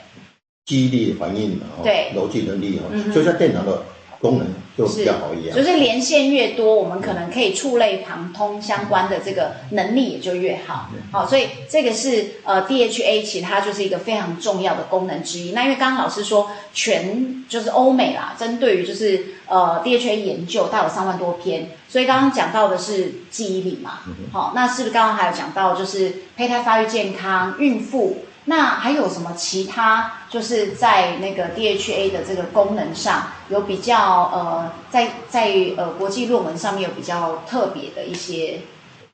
[0.70, 2.80] 记忆力反应哦，对逻辑能力
[3.12, 3.86] 就像电脑的
[4.22, 4.46] 功能
[4.78, 5.64] 就比较好一样就。
[5.64, 10.92] 是连线越多，我们可能可以触类旁通相关的这个能力也就越好。
[11.12, 15.54] 好，所以这个是呃 DHA，其实它就是一个非常重要的功能之一。
[15.54, 24.02] 那因为刚刚老师说全就是欧美啦，针对于就是呃 DHA 研究，它有三万多篇，所以刚刚讲到的是记忆力嘛。
[24.32, 28.18] 好，那是不是刚刚还有讲到就是胚胎发育健康、孕妇？
[28.46, 30.12] 那还有什么其他？
[30.30, 38.60] 就是在那个 DHA 的这个功能上，有比较呃，在在呃国际论文上面有比较特别的一些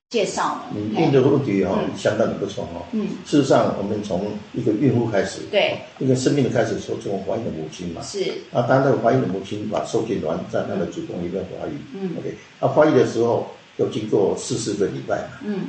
[0.09, 0.61] 介绍呢？
[0.73, 2.85] 你嘿问这个问题哦嗯，相当的不错哦。
[2.91, 15.59] 嗯，事实上，我们从一个孕妇开始，对，一个生命的开始，说从怀孕的母亲嘛，是，啊，当那个怀孕的母亲把受精卵在她的子宫里面发育，嗯，OK，那，发育的时候要经过四十个礼拜嘛，嗯，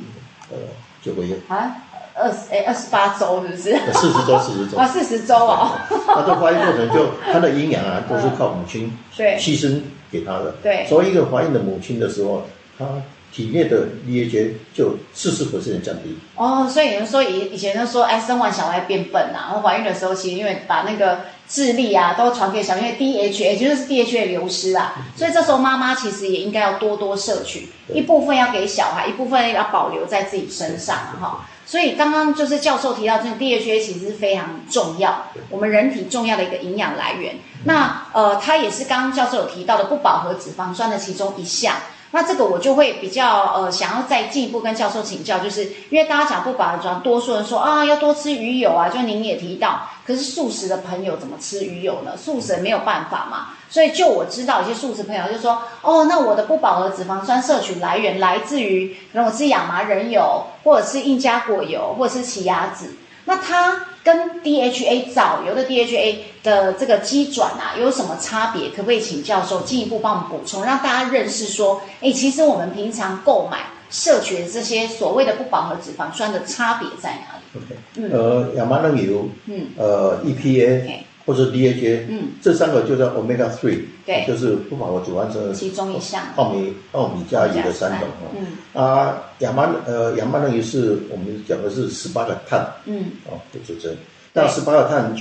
[0.50, 0.56] 呃，
[1.02, 1.76] 九个月，啊，
[2.18, 3.72] 二十哎二十八周是不是？
[3.72, 4.76] 呃四十周，四十周。
[4.78, 5.72] 啊，，四十周哦，
[6.08, 9.36] 那这怀孕过程就它的营养啊，都是靠母亲对。
[9.38, 10.86] 牺牲给她的，对。
[10.88, 12.46] 所以一个怀孕的母亲的时候，
[12.78, 12.86] 她
[13.32, 31.46] 体内的 DHA 就四十 percent 降低，哦，所以有人说以以前就说，哎，生完小孩变笨啊，然后怀孕的时候，其实因为把那个智力啊都传给小孩，因为 DHA 就是 DHA 流失啊，所以这时候妈妈其实也应该要多多摄取，一部分要给小孩，一部分要保留在自己身上啊哈。
[31.66, 37.34] 所以刚刚就是教授提到，这个 DHA 其实是非常重要，我们人体重要的一个营养来源。
[37.64, 41.74] 那呃，它也是刚刚教授有提到的不饱和脂肪酸的其中一项。
[42.16, 52.16] 那这个我就会比较呃想要再进一步跟教授请教，就是因为大家讲不饱和脂肪，多数人说啊要多吃鱼油啊，就您也提到，可是素食的朋友怎么吃鱼油呢？
[52.16, 66.14] 素食没有办法嘛，所以就我知道一些素食朋友就说，哦，那我的不饱和脂肪酸摄取来源来自于可能我吃亚麻仁油，或者是印加果油，或者是奇亚籽，那它跟 DHA 藻油的 DHA
[66.44, 68.68] 的这个基转啊有什么差别？
[68.70, 84.24] 可不可以请教授进一步帮我们补充，让大家认识说，哎，其实我们平常购买摄取的这些所谓的不饱和脂肪酸的差别在哪里？OK，嗯呃，亚麻仁油，嗯，呃，EPA 嘿或者 DHA，嗯，这三个就叫 Omega three，对。
[84.26, 86.22] 就是不饱和脂肪酸的其中一项。
[86.36, 88.08] 奥米奥米加一的三种。
[88.22, 88.30] 哦。
[88.38, 88.80] 嗯。
[88.80, 92.64] 啊，亚麻呃亚麻仁油是我们讲的是十八个碳。
[92.84, 93.92] 嗯，哦的组成，
[94.32, 95.12] 那十八个碳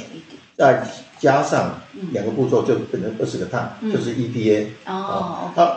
[0.56, 0.88] 再
[1.20, 3.91] 加上两个步骤就变成二十个碳，嗯。
[3.91, 5.76] 就是 EPA 哦它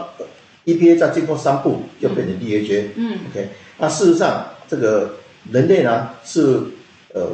[0.66, 2.88] EPA 再经过三步就变成 DHA。
[2.96, 5.14] 嗯，OK，那事实上这个
[5.50, 6.60] 人类呢是
[7.14, 7.30] 呃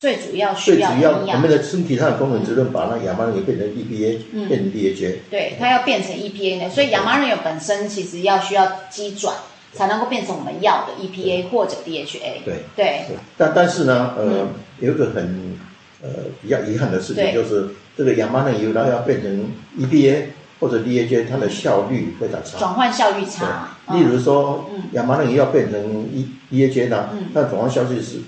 [0.00, 4.48] 最主要需要我们，的身体上的功能只能把那亚麻仁油变成 EPA，、嗯。
[4.48, 5.14] 变成 DHA。
[5.28, 9.34] 对，它要变成 EPA 呢，所以亚麻仁油本身其实要需要机转
[9.72, 12.44] 才能够变成我们要的 EPA 或者 DHA。
[12.44, 13.16] 对对，对。
[13.36, 14.48] 但但是呢，呃，嗯。
[14.78, 15.58] 有一个很
[16.00, 16.08] 呃
[16.40, 20.22] 比较遗憾的事情，就是这个亚麻仁油它要变成 EPA
[20.60, 22.56] 或者 DHA，它的效率非常差。
[22.56, 23.70] 转换效率差。
[23.88, 28.18] 对，例如说嗯，亚麻仁油要变成 E DHA 呢嗯，它的转换效率是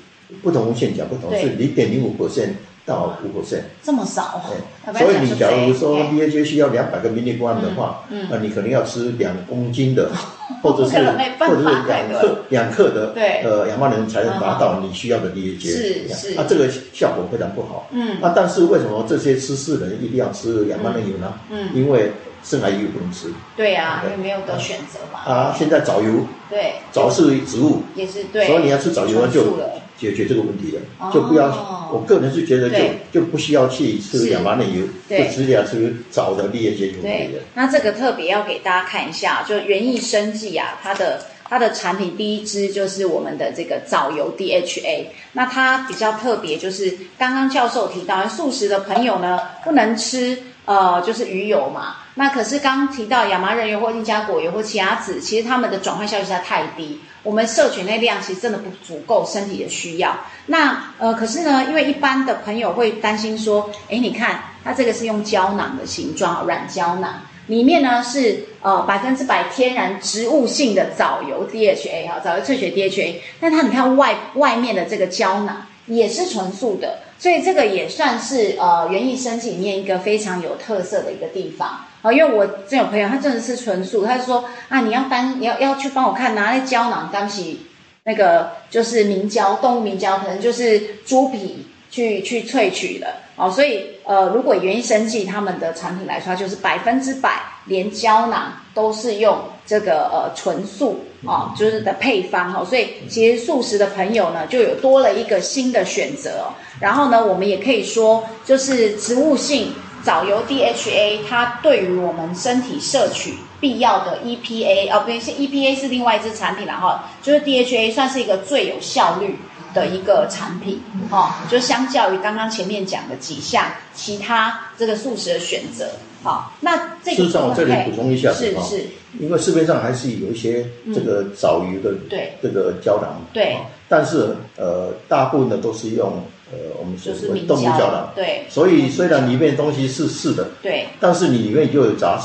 [0.43, 2.51] 不同线讲不同，是零点零五 percent
[2.87, 3.62] 到五 percent。
[3.83, 6.11] 这么少哦，所以你假如说哎。
[6.11, 8.29] DHA 需要两百个 milligram 的话，嗯嗯。
[8.31, 10.11] 那你可能要吃两公斤的，
[10.62, 10.97] 或者是
[11.38, 13.43] 或者是两克两克的对。
[13.43, 15.61] 呃亚麻仁才能达到你需要的 DHA。
[15.61, 16.35] 是是。
[16.37, 17.88] 那这个效果非常不好。
[17.93, 18.16] 嗯。
[18.21, 21.35] 那但是为什么这些吃素人一定要吃亚麻仁油呢？
[21.51, 21.69] 嗯。
[21.75, 22.11] 因为
[22.43, 23.29] 生癌油不能吃。
[23.57, 25.21] 对啊，因为没有得选择嘛。
[25.21, 25.55] 啊。
[25.57, 29.59] 现在藻油，对，藻是植物，也是对，所以你要吃藻油就
[30.01, 31.79] 解决这个问题了，哦就不要。
[31.93, 32.79] 我个人是觉得就
[33.13, 45.07] 就不需要去吃是亚麻仁油，对就直接吃藻的 DHA 就可以对了。，那这个特别要给大家看一下，就园艺生技啊，它的它的产品第一支就是我们的这个藻油 DHA。
[45.33, 50.39] 那它比较特别，就是刚刚教授提到，素食的朋友呢不能吃
[50.70, 51.96] 呃就是鱼油嘛。
[52.14, 60.14] 那可是刚提到亚麻仁油或印加果油或奇亚籽，其实它们的转换效率实在太低，我们摄取那量其实真的不足够身体的需要。
[60.46, 67.14] 那呃，可是呢，因为一般的朋友会担心说，哎，你看它这个是用胶囊的形状，软胶囊，
[67.46, 75.66] 里面呢是呃百分之百天然植物性的藻油 DHA 哈，藻油萃取 DHA，但它你看外外面的这个胶囊。
[75.90, 82.12] 也是纯素的，所以这个也算是呃园艺生计里面一个非常有特色的一个地方啊。
[82.12, 87.62] 因为我这有朋友，他真的是纯素，他就说啊，你要搬你要要去帮我看拿那胶囊，当起
[88.05, 93.50] 那个就是明胶，动物明胶，可能就是猪皮去去萃取的哦。
[93.50, 102.64] 所以呃，如果园艺生剂他们的产品来说，就是百分之百连胶囊都是用这个呃纯素哦，就是的配方哈。
[102.64, 106.46] 所以其实素食的朋友呢，就有多了一个新的选择。
[106.81, 109.72] 然后呢，我们也可以说，就是植物性
[110.03, 119.38] 藻油 DHA，它对于我们身体摄取必要的 EPA 哦，不是 EPA 是另外一支产品了哈，就是 DHA 算是一个最有效率
[119.74, 120.80] 的一个产品
[121.11, 125.88] 哦，就相较于刚刚前面讲的几项其他这个素食的选择。
[126.22, 128.85] 好，那这个事实上我这里补充一下是哈是，
[129.18, 132.35] 因为市面上还是有一些这个藻鱼的对。
[132.42, 133.54] 这个胶囊，对。
[133.54, 138.44] 啊但是呃大部分的都是用呃我们所谓就是动物胶囊，对。
[138.48, 140.87] 所以虽然里面东西是是的，对。
[141.00, 142.16] 但是你里面就有杂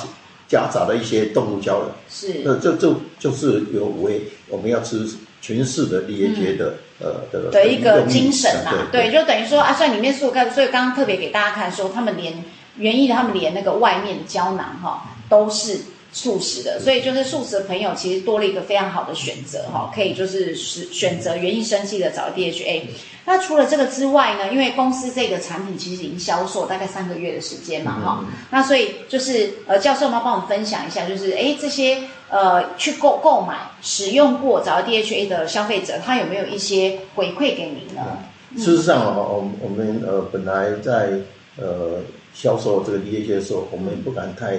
[0.56, 2.41] 夹杂了一些动物胶的，是。
[2.46, 5.06] 那这就就是有为我们要吃
[5.41, 12.41] 全市的 DHA 的、呃的嗯的一个精神呐、对对，就等于说啊，虽然里面素钙，所以刚刚特别给大家看说，他们连
[12.78, 15.82] 园艺的他们连那个外面的胶囊哈、都是
[16.15, 22.84] 素食的，所以就是素食的朋友其实多了一个非常好的选择哈、可以就是选选择原意生气的找 DHA。
[23.25, 38.19] 那除了这个之外呢，因为公司这个产品其实已经销售大概三个月的时间嘛哈、那所以就是呃教授们帮我们分享一下，就是诶这些呃去购购买使用过找 DHA 的消费者，他有没有一些回馈给您呢？
[38.58, 41.19] 事实上哦，我我们呃本来在
[41.58, 41.99] 呃
[42.34, 44.58] 销售这个 DHA 的时候，我们也不敢太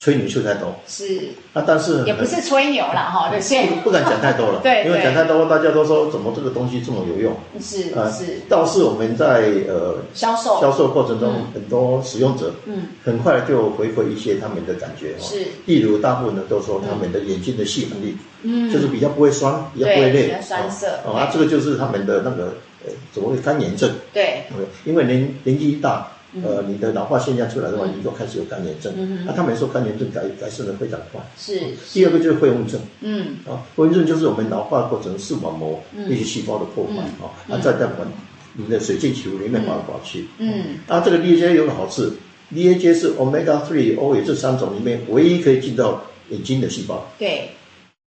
[0.00, 0.72] 吹牛吹太多。
[0.86, 4.86] 是，啊，但是也不是吹牛了哈，对，现不不敢讲太多了， 对对。
[4.86, 8.40] 因为讲太多大家都说怎么这个东西这么有用，是呃是。
[8.48, 10.60] 倒是我们在呃销售。
[10.60, 12.90] 销售过程中嗯，很多使用者嗯。
[13.04, 15.44] 很快就回馈一些他们的感觉哈，是。
[15.66, 18.70] 例如大部分呢都说他们的眼睛的细纹力，嗯。
[18.72, 21.00] 就是比较不会酸，比较不会累比较，酸涩。
[21.04, 22.54] 哦，啊，这个就是他们的那个
[22.86, 24.44] 呃所谓干眼症，对。
[24.56, 28.92] 对，因为年年纪一大，嗯呃，你的老化现象出来的话，你就开始有干眼症。
[28.96, 31.20] 嗯那他们说干眼症改改善的非常快。
[31.38, 31.60] 是
[31.92, 32.80] 第二个就是灰瓮症。
[33.00, 33.36] 嗯。
[33.46, 36.06] 啊，灰瓮症就是我们老化过程视网膜嗯。
[36.08, 37.24] 那些细胞的破坏嗯。
[37.24, 38.08] 啊，那再在我们
[38.54, 40.26] 你的水晶球里面跑来跑去。
[40.38, 40.78] 嗯。
[40.86, 42.12] 啊，这个 DHA 有个好处
[42.54, 47.50] ，DHA 是 omega three、O 也这三种里面唯一可以进到眼睛的细胞，对，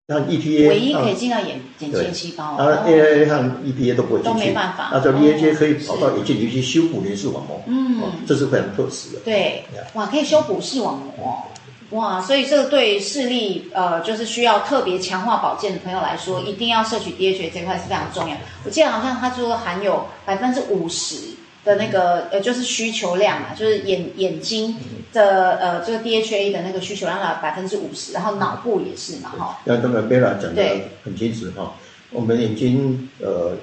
[0.10, 2.58] 像 EPA 唯一可以啊进到眼眼睛细胞啊。
[2.58, 2.84] 哦。
[2.88, 4.89] AA 和 EPA 都不会进去，都没办法。
[4.91, 8.02] 那叫 DHA 可以跑到眼睛里去修补连视网膜，嗯。
[8.02, 9.19] 哦这是非常特殊的。
[9.24, 11.48] 对，哇，可以修补视网膜，
[11.91, 18.36] 哇，所以这个对视力呃，就是需要特别强化保健的朋友来说，一定要摄取 DHA 这块是非常重要。
[18.65, 21.15] 我记得好像它说含有百分之五十
[21.65, 24.76] 的那个呃，就是需求量嘛，就是眼眼睛
[25.13, 30.63] 的呃这个 DHA 的那个需求量的百分之五十，然后脑部也是嘛，哈，那刚才贝拉讲的
[31.04, 31.74] 很清楚哈，
[32.12, 33.58] 我们眼睛呃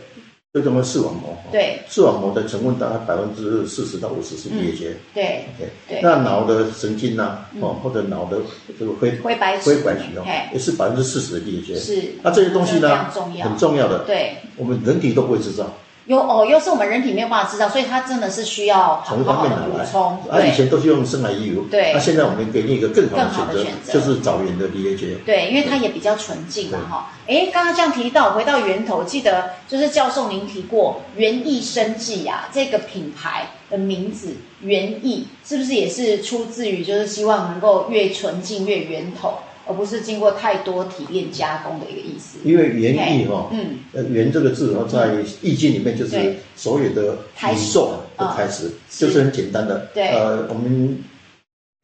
[0.53, 1.51] 最重要视网膜，哈。
[1.53, 1.81] 对。
[1.87, 4.95] 视网膜的成分大概百分之四十到五十是 DHA。
[5.13, 5.45] 对
[5.87, 6.01] 对。
[6.03, 8.39] 那脑的神经呐、哦，或者脑的
[8.79, 11.79] 这个灰灰白灰白体哦嘿，也是百分之四十的 DHA。
[11.79, 12.03] 是。
[12.23, 14.37] 那这些东西呢很重要的，对。
[14.57, 15.71] 我们人体都不会制造，
[16.07, 19.57] 有哦，又是我们人体没有办法知道，所以它真的是需要好从好好的。
[19.69, 20.19] 补充。
[20.31, 25.25] 啊，以前都是用生来鱼油，对那现在我们给你一个更好的选选择择，就是藻原的 DHA。
[25.27, 27.13] 对，因为它也比较纯净嘛，哈。
[27.27, 42.39] 哎，刚刚这样提到，回到源头，记得就是教授您提过园艺生技啊，这个品牌的名字园艺是不是也是出自于就是希望能够越纯净越源头，而不是经过太多提炼加工的一个意思？
[42.45, 49.91] 因为原意哈，嗯，呃，园这个字哦，在易经里面就是所有的开始宇宙的开始，是就是很简单的。
[49.93, 50.99] 对呃，我们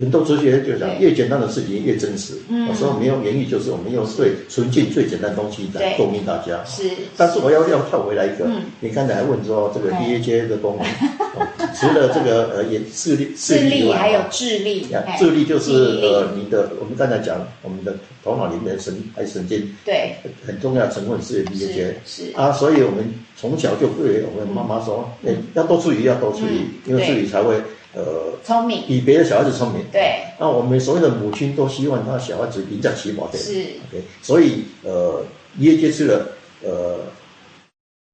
[0.03, 2.35] 很多哲学就讲，越简单的事情越真实。
[2.49, 2.75] 嗯。
[2.75, 5.97] 所以我们用园艺，就是我们用最纯净、最简单的东西来对。
[5.97, 6.59] 供应大家。
[6.65, 8.63] 是，但是我要要跳回来一个，嗯。
[8.81, 10.85] 你刚才还问说这个哎 DHA 的功能，
[11.39, 14.87] 哦除了这个呃眼视力智以外力还有哦智力，
[15.19, 26.91] 智力就是力呃你的，我们刚才讲我们的头脑里面的神还神经对，很重要的成分是 DHA 是是，啊，所以我们从小就对我们妈妈说，哎、要多注意，要多注意，嗯。
[26.91, 27.15] 因为对。
[27.15, 27.55] 自己才会
[27.95, 29.85] 呃聪明，比别的小孩子聪明。
[29.93, 33.43] 对，那我们所有的母亲都希望他小孩子赢在起跑点。
[33.43, 33.53] 是。
[33.89, 35.25] OK，所以呃，
[35.59, 36.27] 也接触了
[36.63, 36.99] 呃，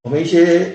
[0.02, 0.74] 我们一些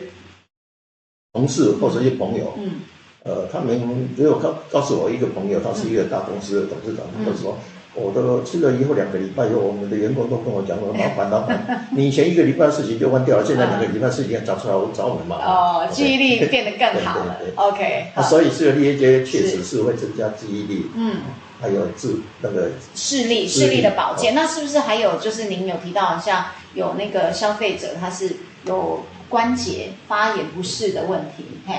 [1.34, 2.82] 同事或者一些朋友，嗯。
[3.24, 7.24] 呃，他们只有告告诉我一个朋友，他是一个大公司的董事长，嗯。
[7.26, 7.58] 他就说
[7.96, 15.38] 我都吃了以后两个礼拜以后，我们的员工都跟我讲，我说老板老板， 你以前一个礼拜的事情就忘掉了，现在两个礼拜事情要找出来，我找我们嘛。
[15.38, 17.38] 哦，记忆力变得更好了。
[17.56, 20.88] OK，所以这个链接确实是会增加记忆力。
[20.96, 21.18] 嗯。
[21.62, 28.36] 还有治那个视力，视力的保健，那是不是还有就是您有提到像有那个消费者他是
[28.66, 31.46] 有关节发炎不适的问题？
[31.66, 31.74] 嘿，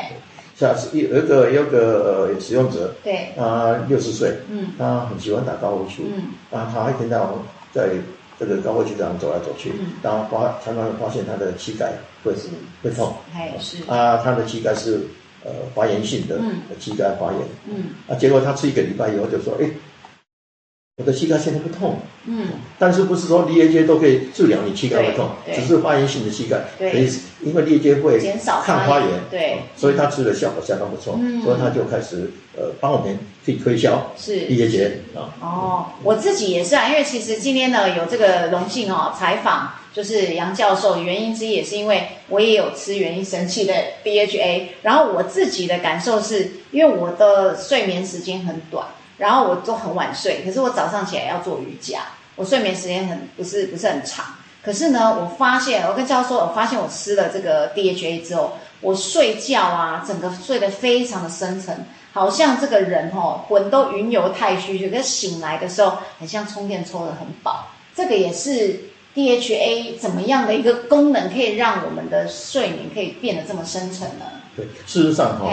[0.57, 7.33] 像一有一个有个呃使用者，对，他六十岁，嗯，他很喜欢打高尔夫球，嗯，啊，他一天到晚
[7.73, 7.89] 在
[8.39, 11.93] 这个高尔夫球场走来走去，嗯，然后发常常发现他的膝盖
[12.23, 12.49] 会是。
[12.83, 15.01] 会痛，哎是，啊，他的膝盖是。
[15.47, 16.63] 呃，发炎性的嗯。
[16.79, 19.69] 膝盖发炎，嗯，啊，结果他吃一个礼拜以后就说，哎，
[20.97, 22.47] 我的膝盖现在不痛，嗯，
[22.79, 34.47] 但是不是说 A J 都可以治疗你膝盖的痛，只是发炎性的膝盖，可以，因为 A J 会减少抗发炎，对，所以他吃的效果相当不错，嗯所以他就开始呃帮我们去推销是。
[34.49, 39.73] A J 啊，哦，我自己也是啊，因为其实今天呢有这个荣幸哦采访。
[39.95, 43.73] 就是杨教授，原因之一也是因为我也有吃元益神器的
[44.05, 48.85] DHA，然后我自己的感受是，因为我的睡眠时间很短，
[49.19, 52.01] 然后我都很晚睡，可是我早上起来要做瑜伽，
[52.37, 54.25] 我睡眠时间很不是不是很长，
[54.63, 68.81] 可是呢，我发现我跟教授，我发现我吃了这个 DHA 之后，我睡觉啊，整个睡得非常的深沉，好像这个人哦，魂都云游太虚，可是醒来的时候，很像充电充得很饱，这个也是。
[69.15, 74.25] DHA 怎么样的一个功能可以让我们的睡眠可以变得这么深沉呢？
[74.57, 75.47] 对，事实上哈，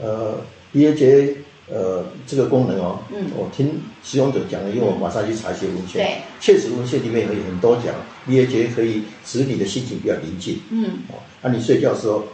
[0.00, 0.36] 呃
[0.72, 1.34] ，DHA
[1.70, 7.94] 呃这个功能哦，嗯，我听使用者讲了，因为我马上去查一些文献，对，确实文献里面有很多讲
[8.26, 12.24] DHA 可以使你的心情比较宁静，嗯，哦，那你睡觉的时候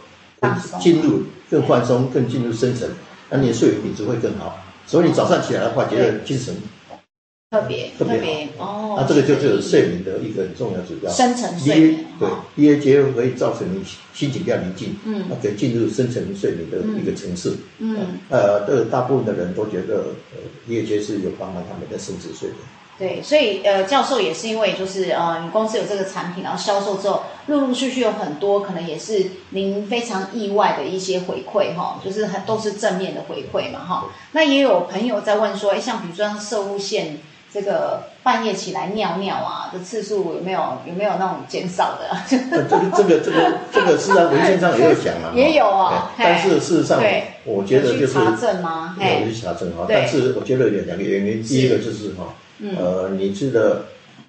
[0.79, 2.89] 进入更放松，更进入深层，
[3.29, 4.57] 那你的睡眠品质会更好，
[4.87, 6.55] 所以你早上起来的话，觉得精神。
[7.51, 11.09] 特别特别哦，那这个就是睡眠的一个很重要指标。
[11.11, 12.27] 深层睡眠对
[12.57, 13.81] ，DHA 可以造成你
[14.13, 17.55] 心情比较宁静，嗯，可以进入深层睡眠的一个层次。
[17.77, 22.59] 嗯，呃，这个大部分的人都觉得，呃，DHA 是有帮忙他们的深层睡眠。
[22.97, 34.05] 对，所以呃，教授也是因为就是呃，你公司有这个产品，然后销售之后，陆陆续续有很多可能也是您非常意外的一些回馈哈，就是很都是正面的回馈嘛哈。
[34.31, 37.19] 那也有朋友在问说，哎，像比如说射物线。
[37.55, 42.17] 这个半夜起来尿尿啊的次数有没有有没有那种减少的？
[42.27, 46.11] 这个这个这个这个是在文献上也有讲啊，也有啊。
[46.17, 47.01] 但是事实上，
[47.45, 48.97] 我觉得就是查证吗？
[48.99, 49.85] 有去查证哈。
[49.87, 52.35] 但是我觉得有两个原因，第一个就是哈，
[52.77, 53.85] 呃，你吃的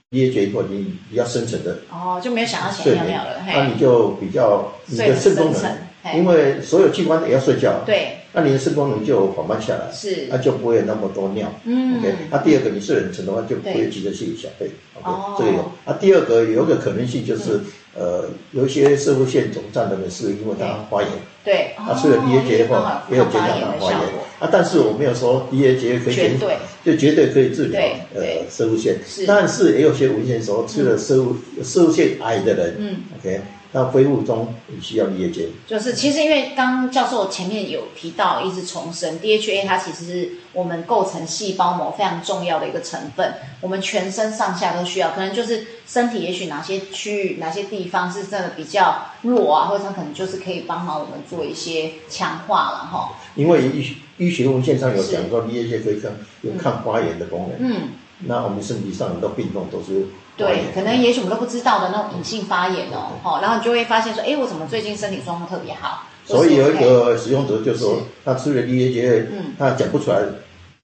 [0.08, 3.30] 憋结以后，你比较深层的哦，就没有想要起来尿尿了。
[3.44, 7.80] 那你就比较你的肾功能，因为所有器官也要睡觉。
[7.84, 8.18] 对。
[8.36, 11.50] 那你的肾功能就缓慢下来，是，那就不会那么多尿。
[11.64, 12.14] 嗯，OK。
[12.30, 14.70] 那第二个，你睡很沉的话，就不会急着去小便。
[15.02, 15.72] 哦，这个有。
[15.86, 17.58] 那第二个有一个可能性就是，
[17.94, 21.10] 呃，有一些射物腺肿胀的人是因为它发炎。
[21.42, 21.70] 对。
[21.78, 24.00] 他吃了 DHA 的话，也有减少他发炎。
[24.38, 26.38] 啊，但是我没有说 DHA 可以减，
[26.84, 27.80] 就绝对可以治疗
[28.14, 28.98] 呃射物腺。
[29.06, 29.24] 是。
[29.24, 33.40] 但是也有些文献说，吃了射物射物腺癌的人，嗯，OK。
[33.72, 53.16] 那恢复中你需要 DHA，就是其实因为刚教授前面有提到，一直重申 DHA 它其实是我们构成细胞膜非常重要的一个成分，我们全身上下都需要，可能就是身体也许哪些区域哪些地方是真的比较弱啊，或者它可能就是可以帮忙我们做一些强化了哈。
[53.34, 56.12] 因为医医学文献上有讲说 DHA 可以抗
[56.42, 57.88] 有抗发炎的功能，嗯，
[58.20, 60.06] 那我们身体上很多病痛都是。
[60.36, 66.02] 对，可能也许我们都不知道的那种隐性发炎哦，好，然后你就会发现说，哎，我怎么最近身体状况特别好？
[66.26, 70.18] 所以有一个使用者就说，他吃了 DHA，嗯，他讲不出来，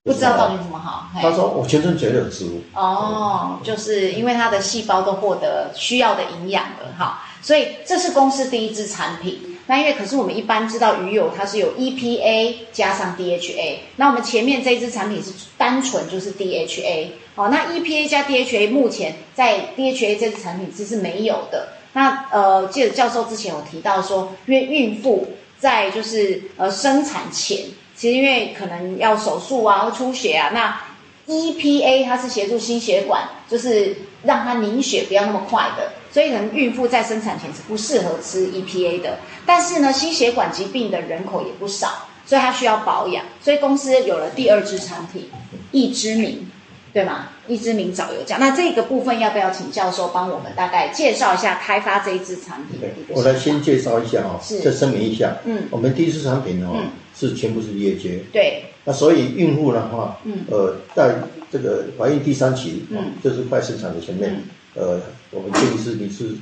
[0.03, 1.07] 不知道到底怎么好。
[1.21, 2.61] 他说我全身觉得有食物。
[2.73, 9.52] 哦，就是因为他的细胞都获得需要的营养了，哈，所以这是公司第一支产品。
[9.67, 21.69] 那因为可是我们一般知道鱼油它是有 EPA 加上 DHA，那我们前面这支产品是单纯就是 DHA，好，那 EPA 加 DHA 目前在 DHA 这支产品其实是没有的。
[21.93, 25.27] 那呃，记得教授之前有提到说，因为孕妇
[25.59, 27.59] 在就是呃生产前，
[27.95, 30.81] 其实因为可能要手术啊或出血啊，那
[31.27, 35.93] EPA 它是协助心血管，就是让它凝血不要那么快的。
[36.13, 39.17] 所以，可能孕妇在生产前是不适合吃 EPA 的。
[39.45, 43.25] 但是呢，心血管疾病的人口也不少，所以它需要保养。
[43.41, 45.27] 所以公司有了第二支产品，
[45.71, 46.47] 益之明，
[46.93, 47.29] 对吗？
[47.47, 48.39] 益之明早有讲。
[48.39, 52.79] 那这个部分要不要请教授帮我们大概介绍一下开发这一支产品？
[53.09, 55.35] 我来先介绍一下哦，再声明一下。
[55.45, 56.83] 嗯，我们第一支产品哦，
[57.17, 58.19] 是全部是 DHA。
[58.31, 58.65] 对。
[58.85, 61.15] 那所以孕妇的话，嗯，呃，在
[61.51, 64.43] 这个怀孕第三期，嗯哦就是快生产的前面，
[64.75, 64.99] 呃，
[65.33, 66.35] 我们建议是你是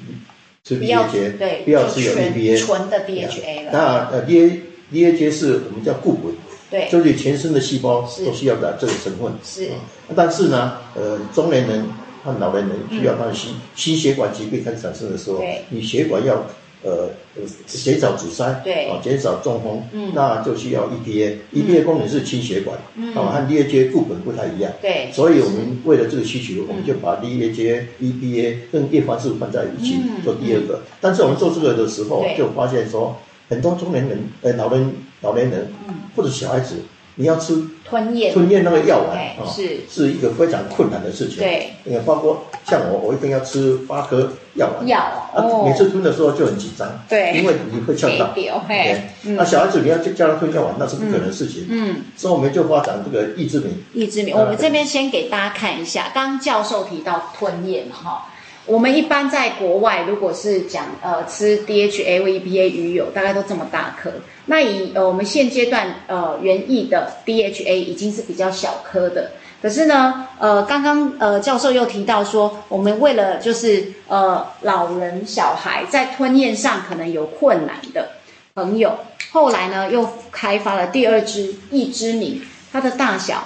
[0.63, 3.71] 吃不要 DHA，对，不要吃有就纯 EPA，纯的 DHA 了。
[3.71, 4.59] 那呃 DA
[4.93, 6.33] DHA 是我们叫固本，
[6.69, 9.31] 对，就是全身的细胞都需要的这个成分。
[9.43, 9.69] 是。
[9.71, 9.75] 啊
[10.15, 11.85] 但是呢，呃，中年人
[12.23, 16.45] 和老年人需要他的心心血管疾病开始产生的时候，你血管要
[16.83, 21.35] 呃呃减少阻塞，对啊，减少中风，嗯那就需要 EPA。
[21.53, 24.71] EPA 功能是清血管，嗯啊，和 DHA 固本不太一样。
[24.81, 30.81] 对，所以我们为了这个需求，我们就把 DHA、EPA 跟叶黄素放在一起嗯做第二个。
[30.99, 33.15] 但是我们做这个的时候，就发现说，
[33.49, 35.71] 很多中年人、呃老人、老年人
[36.15, 36.77] 或者小孩子，
[37.21, 38.33] 你要吃吞咽。
[38.33, 39.81] 吞咽那个药丸哎啊，是。
[39.87, 41.37] 是一个非常困难的事情。
[41.37, 47.33] 对，也，包括像我，我一定要吃八颗药丸，药啊哦，每次吞的时候就很紧张，对。
[47.37, 48.33] 因为你会呛到。
[48.33, 51.67] 对，那小孩子你要叫他吞药丸，那是不可能的事情。
[51.69, 58.25] 嗯，所以我们就发展这个益智敏，益智敏，呃我们这边先给大家看一下，刚刚教授提到吞咽嘛，哈，
[58.71, 64.09] 我们一般在国外如果是讲呃吃 DHA 或 EPA 鱼油，大概都这么大颗。
[64.45, 78.07] 那以呃我们现阶段呃园艺的 DHA 已经是比较小颗的，可是呢，呃，刚刚呃教授又提到说，我们为了就是呃老人小孩在吞咽上可能有困难的
[78.55, 78.97] 朋友，
[79.33, 82.41] 后来呢又开发了第二支益之米，
[82.71, 83.45] 它的大小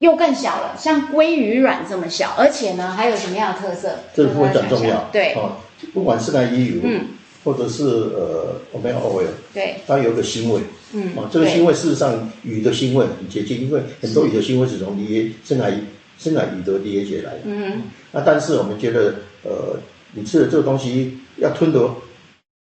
[0.00, 3.98] 又更小了，像鲑鱼卵这么小，而且呢还有什么样的特色？
[4.14, 5.08] 这个非常重要。
[5.12, 5.56] 对哦，
[5.92, 7.06] 不管是那鱼油，嗯，
[7.44, 10.60] 或者是呃 omega oil，对，它有个腥味。
[10.92, 15.72] 嗯啊，这个腥味事实上鱼的腥味很接近，因为很多鱼的腥味是从 DA 深海
[16.18, 17.40] 深海鱼的 DHA 来的。
[17.44, 17.82] 嗯，
[18.12, 19.76] 那但是我们觉得，呃，
[20.12, 21.90] 你吃的这个东西要吞得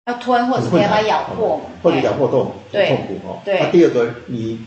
[0.05, 3.41] 要吞或者很困难，可以把它咬破，或者咬破都很痛苦哦。
[3.43, 4.59] 对那第二个，你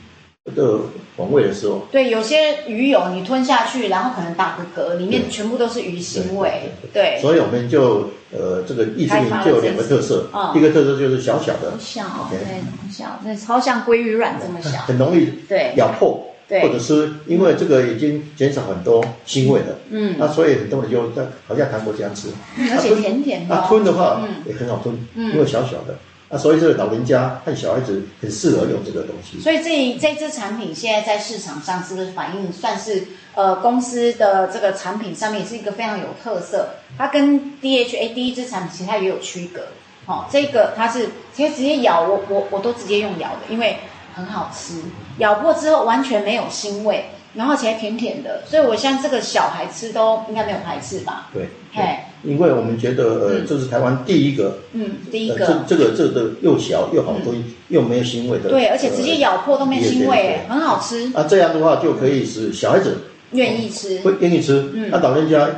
[0.55, 0.79] 的
[1.17, 6.71] 风味的时候，对，有些鱼油你吞下去，然后可能打个嗝，里面全部都是鱼腥味。
[6.93, 11.73] 对，所以我们就呃这个益智开发了敏就有两个特色嗯，一个特色就是小小的。
[11.73, 14.83] 好，小对，很小，那超像鲑鱼卵这么小。
[14.87, 15.73] 很容易对。
[15.77, 16.63] 咬破，对。
[16.63, 20.15] 或者是因为这个已经减少很多腥味了，嗯。
[20.19, 24.43] 那所以很多人就在好像糖果这样吃，嗯而且甜甜的吞的话嗯。
[24.47, 25.33] 也很好吞，嗯。
[25.33, 25.97] 因为小小的，
[26.29, 29.41] 那所以这个老人家和小孩子很适合用这个东西。
[29.41, 33.05] 所以这这支产品现在在市场上是不是反映算是
[33.35, 36.69] 呃公司的这个产品上面也是一个非常有特色？
[36.99, 39.63] 它跟 DHA 第一支产品其实它也有区隔。
[40.05, 43.77] 好、这个它是其实直接咬我我我都直接用咬的，因为
[44.15, 44.81] 很好吃，
[45.19, 51.29] 咬过之后完全没有腥味，然后而且还甜甜的，所以我像这个小孩吃都应该没有排斥吧？
[51.35, 53.47] 对，嘿，因为我们觉得呃嗯。
[53.47, 55.47] 这是台湾第一个，嗯，第一呃个。
[55.47, 62.99] 这这个这个又小又好吞又没有腥味的，对，而且直接咬破都没腥味，很好吃，那这样的话就可以使小孩子
[63.33, 63.99] 愿意吃。
[64.01, 64.89] 会愿意吃，嗯。
[64.91, 65.49] 那老人家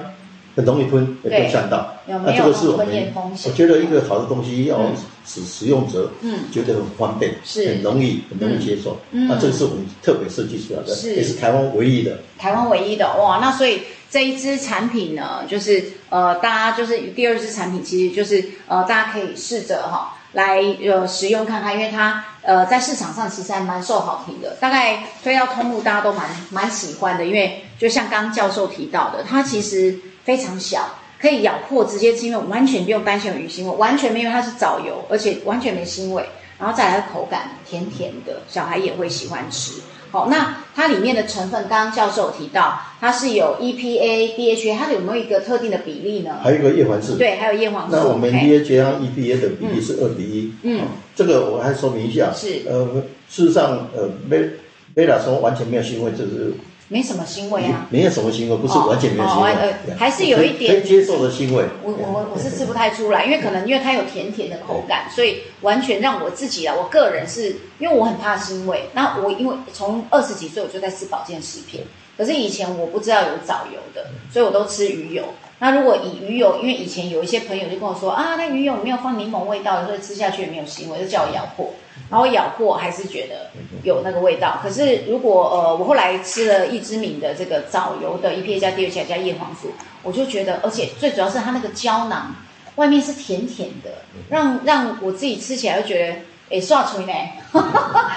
[0.56, 1.94] 很容易吞，也对会呛到。
[2.06, 4.92] 那这个是我们我觉得一个好的东西要嗯。
[5.26, 6.38] 使使用者嗯。
[6.50, 7.68] 觉得很方便，是。
[7.68, 8.96] 很容易很容易接受。
[9.12, 9.28] 嗯。
[9.28, 11.14] 那这个是我们特别设计出来的，是。
[11.16, 12.18] 也是台湾唯一的。
[12.38, 13.80] 台湾唯一的哇，那所以
[14.10, 30.88] 这一支产品呢，就是呃，大家就是第二支产品，其实就是呃，大家可以试着哈、来呃使用看看，因为它呃在市场上其实还蛮受好评的，大概推到通路大家都蛮蛮喜欢的，因为就像刚教授提到的，它其实非常小。
[31.20, 36.24] 可以咬破直接吃，因为完全不用担心有鱼腥味，完全没有，它是藻油，而且完全没腥味，
[36.60, 39.72] 然后再来口感甜甜的，小孩也会喜欢吃。
[40.10, 46.36] 好，那它里面的成分，刚刚教授有提到，它是有 EPA、DHA，它有没有一个特定的比例呢？
[46.42, 47.96] 还有一个叶黄素，对，还有叶黄素。
[47.96, 50.52] 那我们嘿 DHA 和 EPA 的比例是二比一。
[50.62, 50.80] 嗯，
[51.14, 52.32] 这个我还说明一下。
[52.34, 52.86] 是呃，
[53.28, 54.48] 事实上，呃，贝
[54.94, 56.52] 贝拉松完全没有腥味，这是
[56.88, 57.86] 没什么腥味啊。
[57.90, 61.64] 没有什么腥味，不是哦完全没有腥哦味呃，还是有一点接受的腥味。
[61.82, 68.90] 我我我是吃不太出来，因为可能因为它有甜甜的口感，所以完全让我自己啊，我个人是因为我很怕腥味。
[68.94, 71.82] 那我因为从二十几岁我就在吃保健食品，
[72.16, 75.24] 可是以前我不知道有藻油的，所以我都吃鱼油。
[75.60, 81.72] 那如果以鱼油，因为以前有一些朋友就跟我说啊，那鱼油没有放柠檬味道，所以吃下去也没有腥味，就叫我咬破。
[82.10, 83.50] 然后咬破还是觉得
[83.82, 84.60] 有那个味道。
[84.62, 92.34] 可是如果呃，我后来吃了益之敏的这个藻油的 EPA 加 DHA 加叶黄素，我就觉得，而且最主要是它那个胶囊
[92.76, 93.90] 外面是甜甜的，
[94.30, 96.16] 让让我自己吃起来就觉得，
[96.50, 97.12] 诶，刷出呢。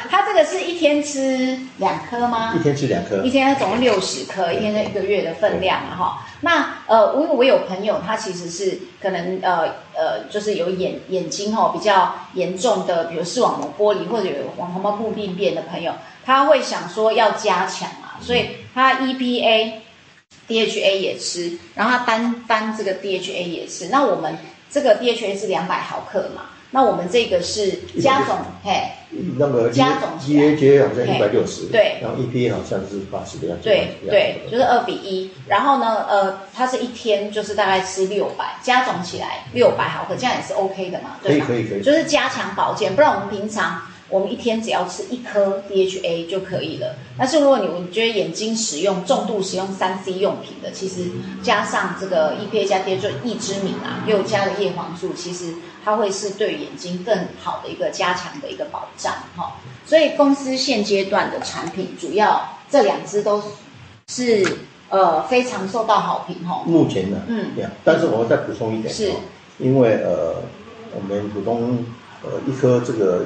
[0.09, 2.53] 他这个是一天吃两颗吗？
[2.57, 6.27] 一天吃两颗一，天总共六十颗，一天是一个月的分量啊哈。
[6.41, 15.93] 那呃，因为我有朋友，他其实是可能呃呃，就是有眼眼睛哈、比较严重的，比如视网膜剥离或者有黄黄斑部病变的朋友，
[16.25, 19.73] 他会想说要加强啊，所以他 EPA、
[20.47, 23.87] DHA 也吃，然后他单单这个 DHA 也吃。
[23.89, 24.37] 那我们
[24.69, 26.43] 这个 DHA 是两百毫克嘛？
[26.71, 27.69] 那我们这个是
[28.01, 28.83] 加总，嘿，
[29.37, 30.43] 那个加总起来。
[30.43, 31.99] DHA 好像一百六十，对。
[32.01, 35.29] 然后 EPA 好像是八十的样子，对对，就是二比一。
[35.47, 41.45] 然后呢，呃，它是一天就是大概吃六百，加总起来六百毫克，这样也是 OK 的嘛，对吧？
[41.45, 41.83] 可以可以可以。
[41.83, 46.95] 就是加强保健，不然我们平常我们一天只要吃一颗 DHA 就可以了。
[47.17, 51.09] 但是如果你你觉得眼睛使用重度使用三 C 用品的，其实
[51.41, 55.53] 加上这个 EPA 加 DHA 益之敏啊，又加了叶黄素，其实
[55.83, 59.53] 它会是对眼睛更好的一个加强的一个保障哈。
[59.85, 63.41] 所以公司现阶段的产品主要这两支都
[64.07, 64.45] 是
[64.89, 66.63] 呃非常受到好评哈。
[66.65, 69.15] 目前呢，嗯这样，但是我再补充一点，是哦
[69.59, 70.35] 因为呃，
[70.95, 71.85] 我们普通
[72.23, 73.25] 呃一颗这个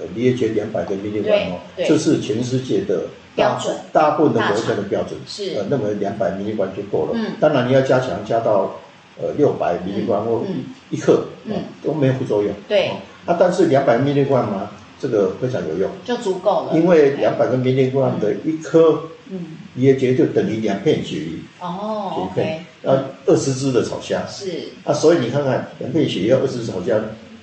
[0.00, 1.84] 呃 DHA 两百个 m i 哦，对。
[1.84, 3.02] 对这是全世界的
[3.36, 3.76] 大标准。
[3.92, 5.54] 大部分的国家的标准，是。
[5.56, 7.12] 呃，认为两百 m i 就够了。
[7.14, 7.32] 嗯。
[7.40, 8.78] 当然你要加强，加到
[9.20, 11.54] 呃六百 m i 或嗯一克，嗯。
[11.54, 12.52] 哦都没有副作用。
[12.68, 12.88] 对。
[12.88, 12.96] 哦，
[13.26, 14.70] 啊，但是两百 m i 嘛，
[15.00, 16.72] 这个非常有用，就足够了。
[16.74, 17.74] 因为两百个 m i
[18.20, 19.56] 的一颗嗯。
[19.76, 21.42] DHA 就等于两片鳕鱼。
[21.60, 24.50] 哦鳕鱼，OK，片，然后二十只的炒虾，是。
[24.84, 26.96] 啊，所以你看看两片鳕鱼要二十只炒虾，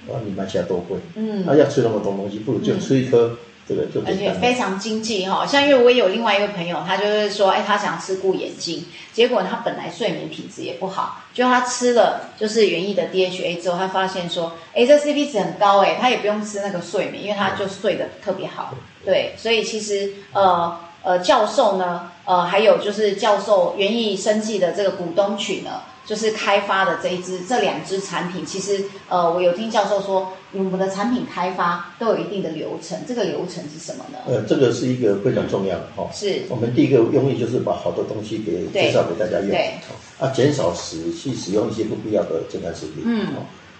[0.07, 3.37] 哇，你买起来多贵，嗯那、要吃那么多东西，不如就吃一颗，
[3.67, 4.31] 这个就而且。
[4.33, 25.81] 非常经济哈，像因为我也有另外一个朋友，他就是说，哎，他想吃顾眼睛，结果他本来睡眠品质也不好，就他吃了就是园艺的 DHA 之后，他发现说，哎，这 CP 值很高哎，他也不用吃那个睡眠，因为他就睡得特别好，对，所以其实呃呃教授呢，呃还有就是教授园艺生技的这个股东群呢。
[26.05, 34.19] 就是开发的这一支这两支产品，其实呃，我有听教授说，我们的产品开发都有一定的流程，这个流程是什么呢？
[34.27, 36.43] 呃，这个是一个非常重要的哈、是。
[36.47, 43.27] 我们第一个用意就是把好多东西给介绍给大家用，对哦啊，减少使去使用一些不必要的健康食品，嗯。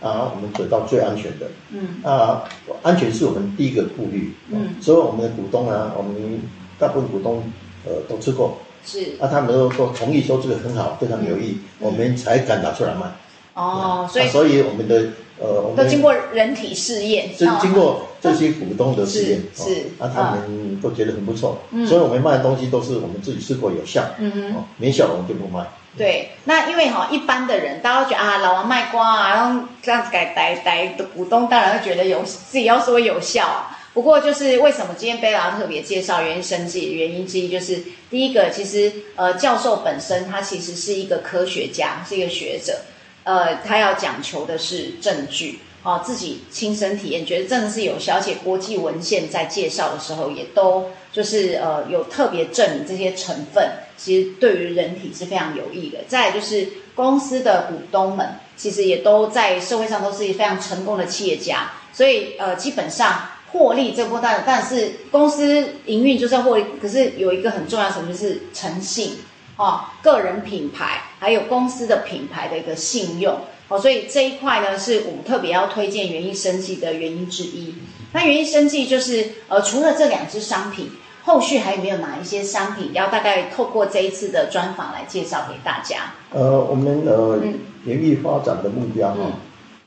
[0.01, 2.01] 哦，啊，我们得到最安全的，嗯。
[2.03, 2.43] 啊，
[2.81, 4.81] 安全是我们第一个顾虑，哦嗯。
[4.81, 6.41] 所以我们的股东啊，我们
[6.79, 7.43] 大部分股东
[7.85, 13.07] 呃都吃过，是啊，他们都说同意说这个很好，非常有益，我们才敢拿出来卖。
[13.55, 14.95] 哦，所以啊所以我们的
[15.39, 25.65] 呃，我们都经过人体试验，经哦经过这些股东的试验，是那他们都觉得很不错，嗯所以我们卖的东西都是我们自己试过有效，嗯哼哦，没效我们就不卖。
[25.97, 33.74] 对，那因为哈、一般的人，大家都觉得啊，老王卖瓜啊，然后这样子改呆呆的股东，当然会觉得有自己要说有效啊。
[33.95, 37.81] 不过就是为什么今天贝拉特别介绍原因生计原因之一，就是
[38.11, 42.81] 第一个，其实呃教授本身他其实是一个科学家，是一个学者，
[43.23, 45.59] 呃，他要讲求的是证据。
[45.85, 55.99] 哦，自己亲身体验，觉得真的是有小姐国际文献在介绍的时候也都就是呃有特别证明这些成分其实对于人体是非常有益的。
[56.07, 58.27] 再就是公司的股东们
[58.57, 63.21] 其实也都在社会上都是非常成功的企业家，所以呃基本上
[63.55, 69.13] 获利这波但但是公司营运就是要获利，可是有一个很重要的什么就是诚信。
[69.55, 73.37] 哦，个人品牌还有公司的品牌的一个信用
[73.69, 77.73] 哦，所以这一块呢是我们特别要推荐园艺生计的原因之一。
[78.11, 80.91] 那园艺生计就是呃，除了这两支商品，
[81.23, 86.11] 后续还有没有哪一些商品要大概透过这一次的专访来介绍给大家？
[86.33, 87.53] 呃，我们呃嗯
[87.85, 89.31] 园艺发展的目标哈、嗯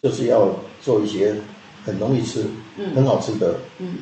[0.00, 0.48] 就是要
[0.80, 1.34] 做一些
[1.88, 2.44] 很容易吃、
[2.76, 2.94] 嗯。
[2.94, 3.94] 很好吃的，嗯，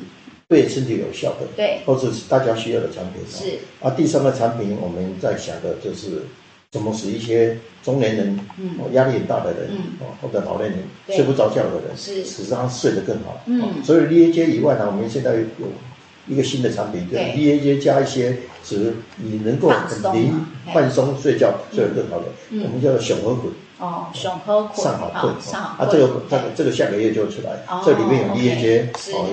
[0.49, 1.79] 对身体有效的，对。
[1.85, 3.21] 或者是大家需要的产品。
[3.23, 3.27] 哦。
[3.31, 3.59] 是。
[3.85, 6.23] 啊，第三个产品我们在想的就是
[6.69, 8.39] 怎么使一些中年人，
[8.91, 9.69] 压力很大的人，
[10.21, 12.25] 或者老年人睡不着觉的人，是。
[12.25, 13.41] 使他睡得更好。
[13.83, 15.39] 所以 DHA 以外呢，我们现在有
[16.27, 17.33] 一个新的产品，就是对。
[17.35, 22.63] DHA 加一些使你能够很灵放松睡觉睡得更好的，嗯。
[22.63, 23.45] 我们叫做小河粉。
[23.79, 29.25] 哦，上好困哦上好啊，困这个这个这个下个月就出来哦，这里面有 OK，DHA 是哦，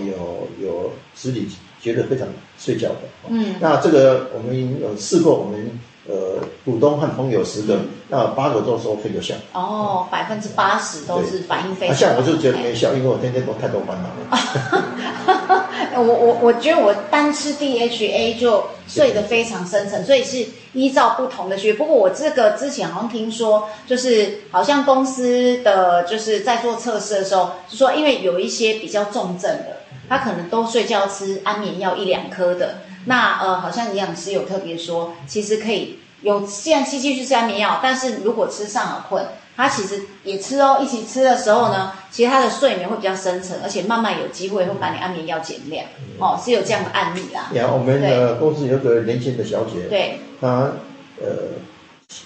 [0.60, 1.48] 有有十几
[1.80, 2.26] 觉得非常
[2.58, 2.94] 睡觉的。
[3.22, 9.34] 哦嗯那这个我们有试过，我们呃股东和朋友十个嗯，那八个都说很有效。
[9.52, 11.96] 哦，百分之八十都是反应非啊，常。
[12.10, 15.63] 像我就觉得没效，因为我天天都太多烦恼了。
[15.96, 21.74] 我我我觉得我单吃 DHA 就睡得非常深沉，所以是依照不同的学。
[21.74, 39.24] 不过我这个之前好像听说，就是好像公司的就是在做测试的时候，就说因为有一些比较重症的，他可能都睡觉吃安眠药一两颗的，那呃好像营养师有特别说，其实可以有既然七七去吃安眠药，但是如果吃上了困，
[39.56, 45.86] 他其实也吃哦，一起吃的时候呢，其实他的睡眠会比较深层，而且慢慢有机会会把你安眠药减量，
[46.18, 47.50] 哦，是有这样的案例啦。
[47.54, 50.72] 然后我们的公司有个年轻的小姐，对，她
[51.20, 51.26] 呃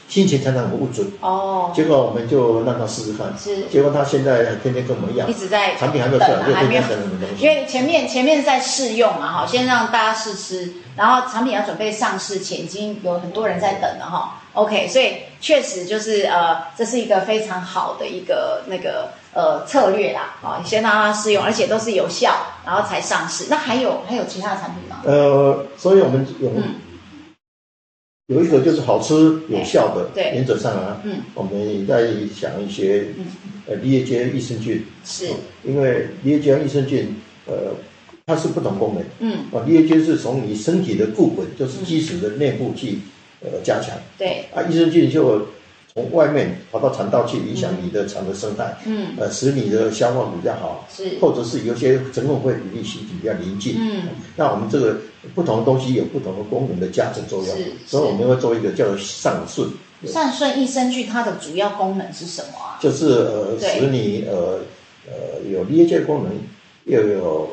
[0.09, 7.45] 心情常常很不准，哦，结果我们就让他试试看，是结果他现在天天跟我们一样一，直在产品还没有出来，还没有天天等什么东西。
[7.45, 14.41] 因为前面前面在试用嘛，哈，先让大家试吃，然后产品要准备上市前，已经有很多人在等了哈。
[14.55, 22.35] OK，所以确实就是呃，这是一个非常好的一个那个呃策略啦，啊，先让它试用，而且都是有效，
[22.67, 23.45] 然后才上市。
[23.49, 25.03] 那还有还有其他的产品吗？
[25.05, 26.75] 呃，所以我们有、嗯
[28.29, 29.15] 有一个就是好吃
[29.49, 30.33] 有效的，对。
[30.35, 33.25] 原则上啊，嗯，我们也在想一些嗯。
[33.67, 35.27] 呃梨叶街益生菌，是。
[35.29, 37.15] 哦，因为梨叶街益生菌
[37.47, 37.75] 呃
[38.27, 42.99] 它是不同功能，嗯，啊，梨叶菌是从你身体的固本，就是基础的内部去
[43.41, 45.47] 呃加强，对，啊，益生菌就
[45.99, 54.03] 从外面跑到肠道去影响你的肠的生态，嗯，呃，使你的消化比较好，是，或者是有些成分会比你身体比较临近，嗯，
[54.37, 54.99] 那我们这个
[55.35, 59.69] 不同的东西有不同的功能的加成作用是，所以我们会做一个叫做上顺，
[60.07, 62.79] 上顺益生菌它的主要功能是什么啊？
[62.81, 64.61] 就是呃使你呃
[65.07, 66.33] 呃有裂解功能，
[66.85, 67.51] 又有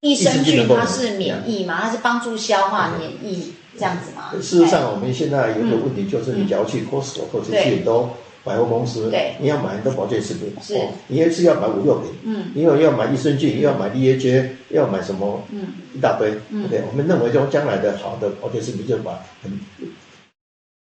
[0.00, 4.30] 益生菌它是免疫嘛，它是帮助消化、免疫这样子吗。
[4.40, 8.10] 事实上，我们现在有一个问题，就是你只要去 Costco 或者去很多
[8.44, 9.34] 百货公司，对。
[9.40, 10.74] 你要买很多保健食品，是。
[10.76, 12.46] 哦你一次要买五六瓶，嗯。
[12.54, 16.34] 因为要买益生菌，又要买 DHA，又要买什么嗯，一大堆。
[16.50, 16.64] 嗯。
[16.66, 19.50] OK，我们认为说将来的好的保健食品就把很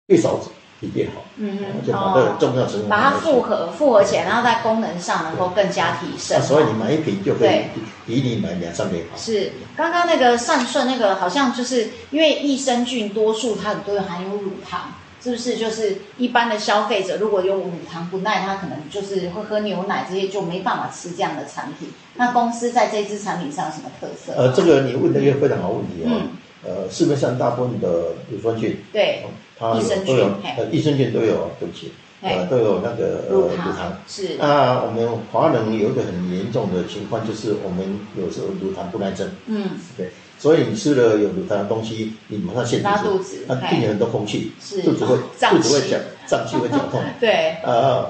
[0.07, 0.39] 越少
[0.81, 6.37] 比越好，嗯就把这个重要成分把它复合复合起来，然后在功能上能够更加提升。
[6.37, 9.17] 那所以你买一瓶就可以比比你买两三瓶好。
[9.17, 14.91] 是刚刚那个善顺那个，好像就是因为益生菌多数它很多含有乳糖，
[15.23, 15.55] 是不是？
[15.55, 21.87] 就是一般的消费者如果有乳糖不耐，他可能就是会喝牛奶这些就没办法吃这样的产品。
[22.15, 24.33] 那公司在这支产品上有什么特色？
[24.37, 26.07] 呃，这个你问的一个非常好问题哦。
[26.11, 26.29] 嗯
[26.67, 27.87] 呃，市面上大部分的
[28.31, 30.49] 乳酸菌，对哦它益生菌有都有嘿。
[30.57, 31.91] 呃益生菌都有，对不起，
[32.21, 33.73] 呃都有那个呃乳乳糖。
[33.75, 33.97] 糖。
[34.07, 34.35] 是。
[34.37, 39.69] 那我们华人有一个很严重的情况，就是我们有时候乳糖不耐症，嗯。
[39.97, 43.67] 对，所以你吃了有乳糖的东西，你马上陷拉肚子那嘿。
[43.69, 44.81] 病人很多空气，是。
[44.81, 45.97] 肚子会肚子会绞
[46.27, 47.57] 胀气会绞痛，对。
[47.63, 48.07] 呃，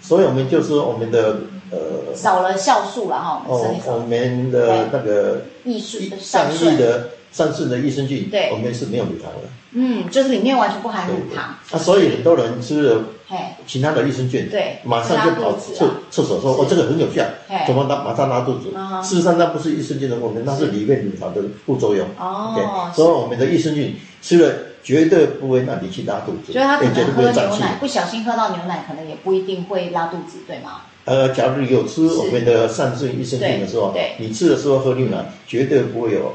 [0.00, 1.36] 所以我们就是我们的
[1.70, 9.48] 呃少了酵素了哈，我们身哦体，少我们的那个益上亿，的上次的益生菌，对我们是没有乳糖的。
[9.72, 11.54] 嗯，就是里面完全不含乳糖。
[11.70, 15.74] 那，所以很多人吃了嘿，其他的益生菌，对马上就跑厕
[16.10, 17.24] 厕所说是哦，这个很有效，
[17.66, 19.02] 怎么拉马上拉肚子啊？
[19.02, 22.06] 事实上，那不是益生菌的问题，那是里面乳糖的副作用。
[22.18, 27.58] 哦所以我们的益生菌吃了绝对不会让你去拉肚子，所以他可也绝对能喝不会胀气。
[27.58, 30.82] 牛奶，不小心喝到牛奶，可能也不一定会拉肚子，对吗？
[31.04, 36.34] 呃，假如有吃我们的善顺益生菌的时候对，你吃的时候喝牛奶，绝对不会有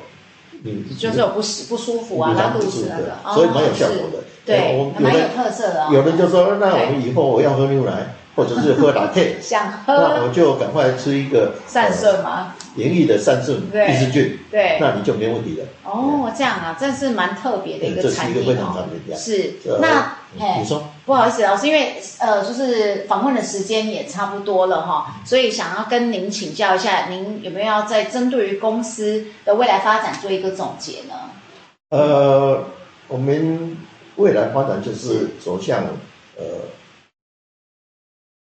[0.64, 4.24] 你就是有不不舒服啊，拉肚子那个，，所以蛮有效果的。
[4.46, 5.90] 对我，蛮有有的特色的哦。
[5.94, 12.54] 有人就说，那我们以后我要喝牛奶，或者是喝 latte， 想那我就赶快吃一个善顺嘛？
[12.76, 15.66] 盐益的善顺对益生菌，对，那你就没问题了。
[15.84, 18.44] 哦，这样啊，这是蛮特别的一个这是产品。
[19.16, 20.84] 是呃，那你，说。
[21.06, 31.16] 不好意思，老师，因为呃，就是访问的时间也差不多了哈，所以想要跟您请教一下，您有没有要在针对于公司的未来发展做一个总结呢？
[31.90, 32.64] 呃，
[33.08, 33.76] 我们
[34.16, 35.84] 未来发展就是走向
[36.38, 36.46] 呃，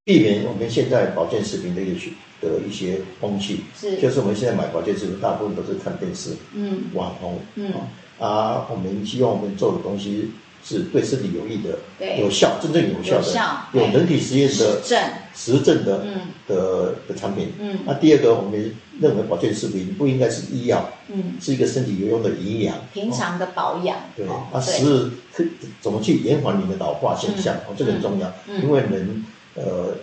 [0.05, 2.09] 避免我们现在保健食品的一些
[2.41, 6.85] 的一些风气，是，就是我们现在买保健食品大部分都是看电视、嗯。
[6.93, 7.71] 网红，嗯，
[8.17, 10.31] 啊，我们希望我们做的东西
[10.67, 14.99] 是对身体有益的、对，有效、真正有效的、有效有人体实验实的证，
[15.35, 17.53] 实证的嗯的的产品。
[17.59, 22.75] 嗯那第二个，我们认为保健食品不应该是医药，嗯，是一个身体有用的营养。
[22.91, 25.43] 平常的保养，对，哦啊，是可
[25.81, 27.53] 怎么去延缓你的老化现象？
[27.55, 29.93] 嗯哦，这个很重要，嗯因为人呃，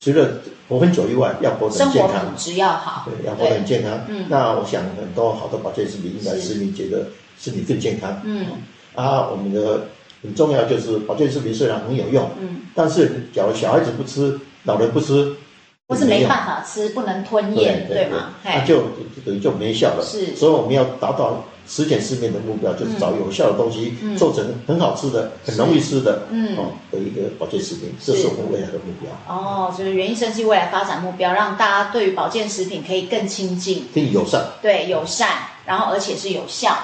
[0.00, 0.40] 除了
[0.70, 2.36] 活很久以外，要活得很健康活品。
[2.38, 4.00] 质要好，对，要活得很健康。
[4.08, 8.22] 嗯那我想很多好的保健食品应该是使你觉得身体更健康。
[8.24, 8.46] 嗯
[8.94, 9.82] 啊，我们的
[10.22, 15.34] 很重要就是保健食品虽然很有用，嗯，但是假如小孩子不吃，老人不吃，
[15.86, 18.34] 不是没办法吃，不能吞对咽，对吗？
[18.42, 18.82] 嘿，那就
[19.24, 20.04] 等于就没效了。
[20.04, 34.44] 是所以我们要达到十全十美的目标，就是找有效的东西，嗯做成很好吃的、很容易吃的，嗯哦的一个保健食品，这是我们未来的目标，哦，就是园艺生技未来发展目标，让大家对于保健食品可以更亲近，更友善。
[34.60, 35.28] 对，友善，
[35.64, 36.76] 然后而且是有效。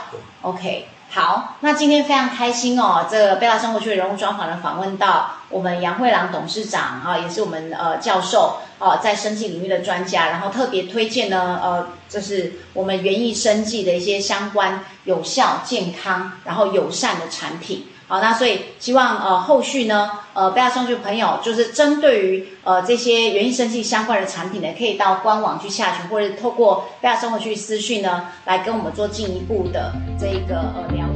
[0.43, 17.86] OK，好，那今天非常开心哦，这个贝拉生活区的人物专访呢，访问到我们杨慧郎董事长啊，也是我们呃教授啊，在生计领域的专家，然后特别推荐呢，呃，就是我们园艺生计的一些相关有效、健康，然后友善的产品。
[18.07, 31.13] 好，那所以希望呃后续呢，呃贝亚生活朋友就是针对于呃这些园艺生计相关的产品呢，可以到官网去下询，或者透过贝亚生活去私讯呢，来跟我们做进一步的这个呃聊。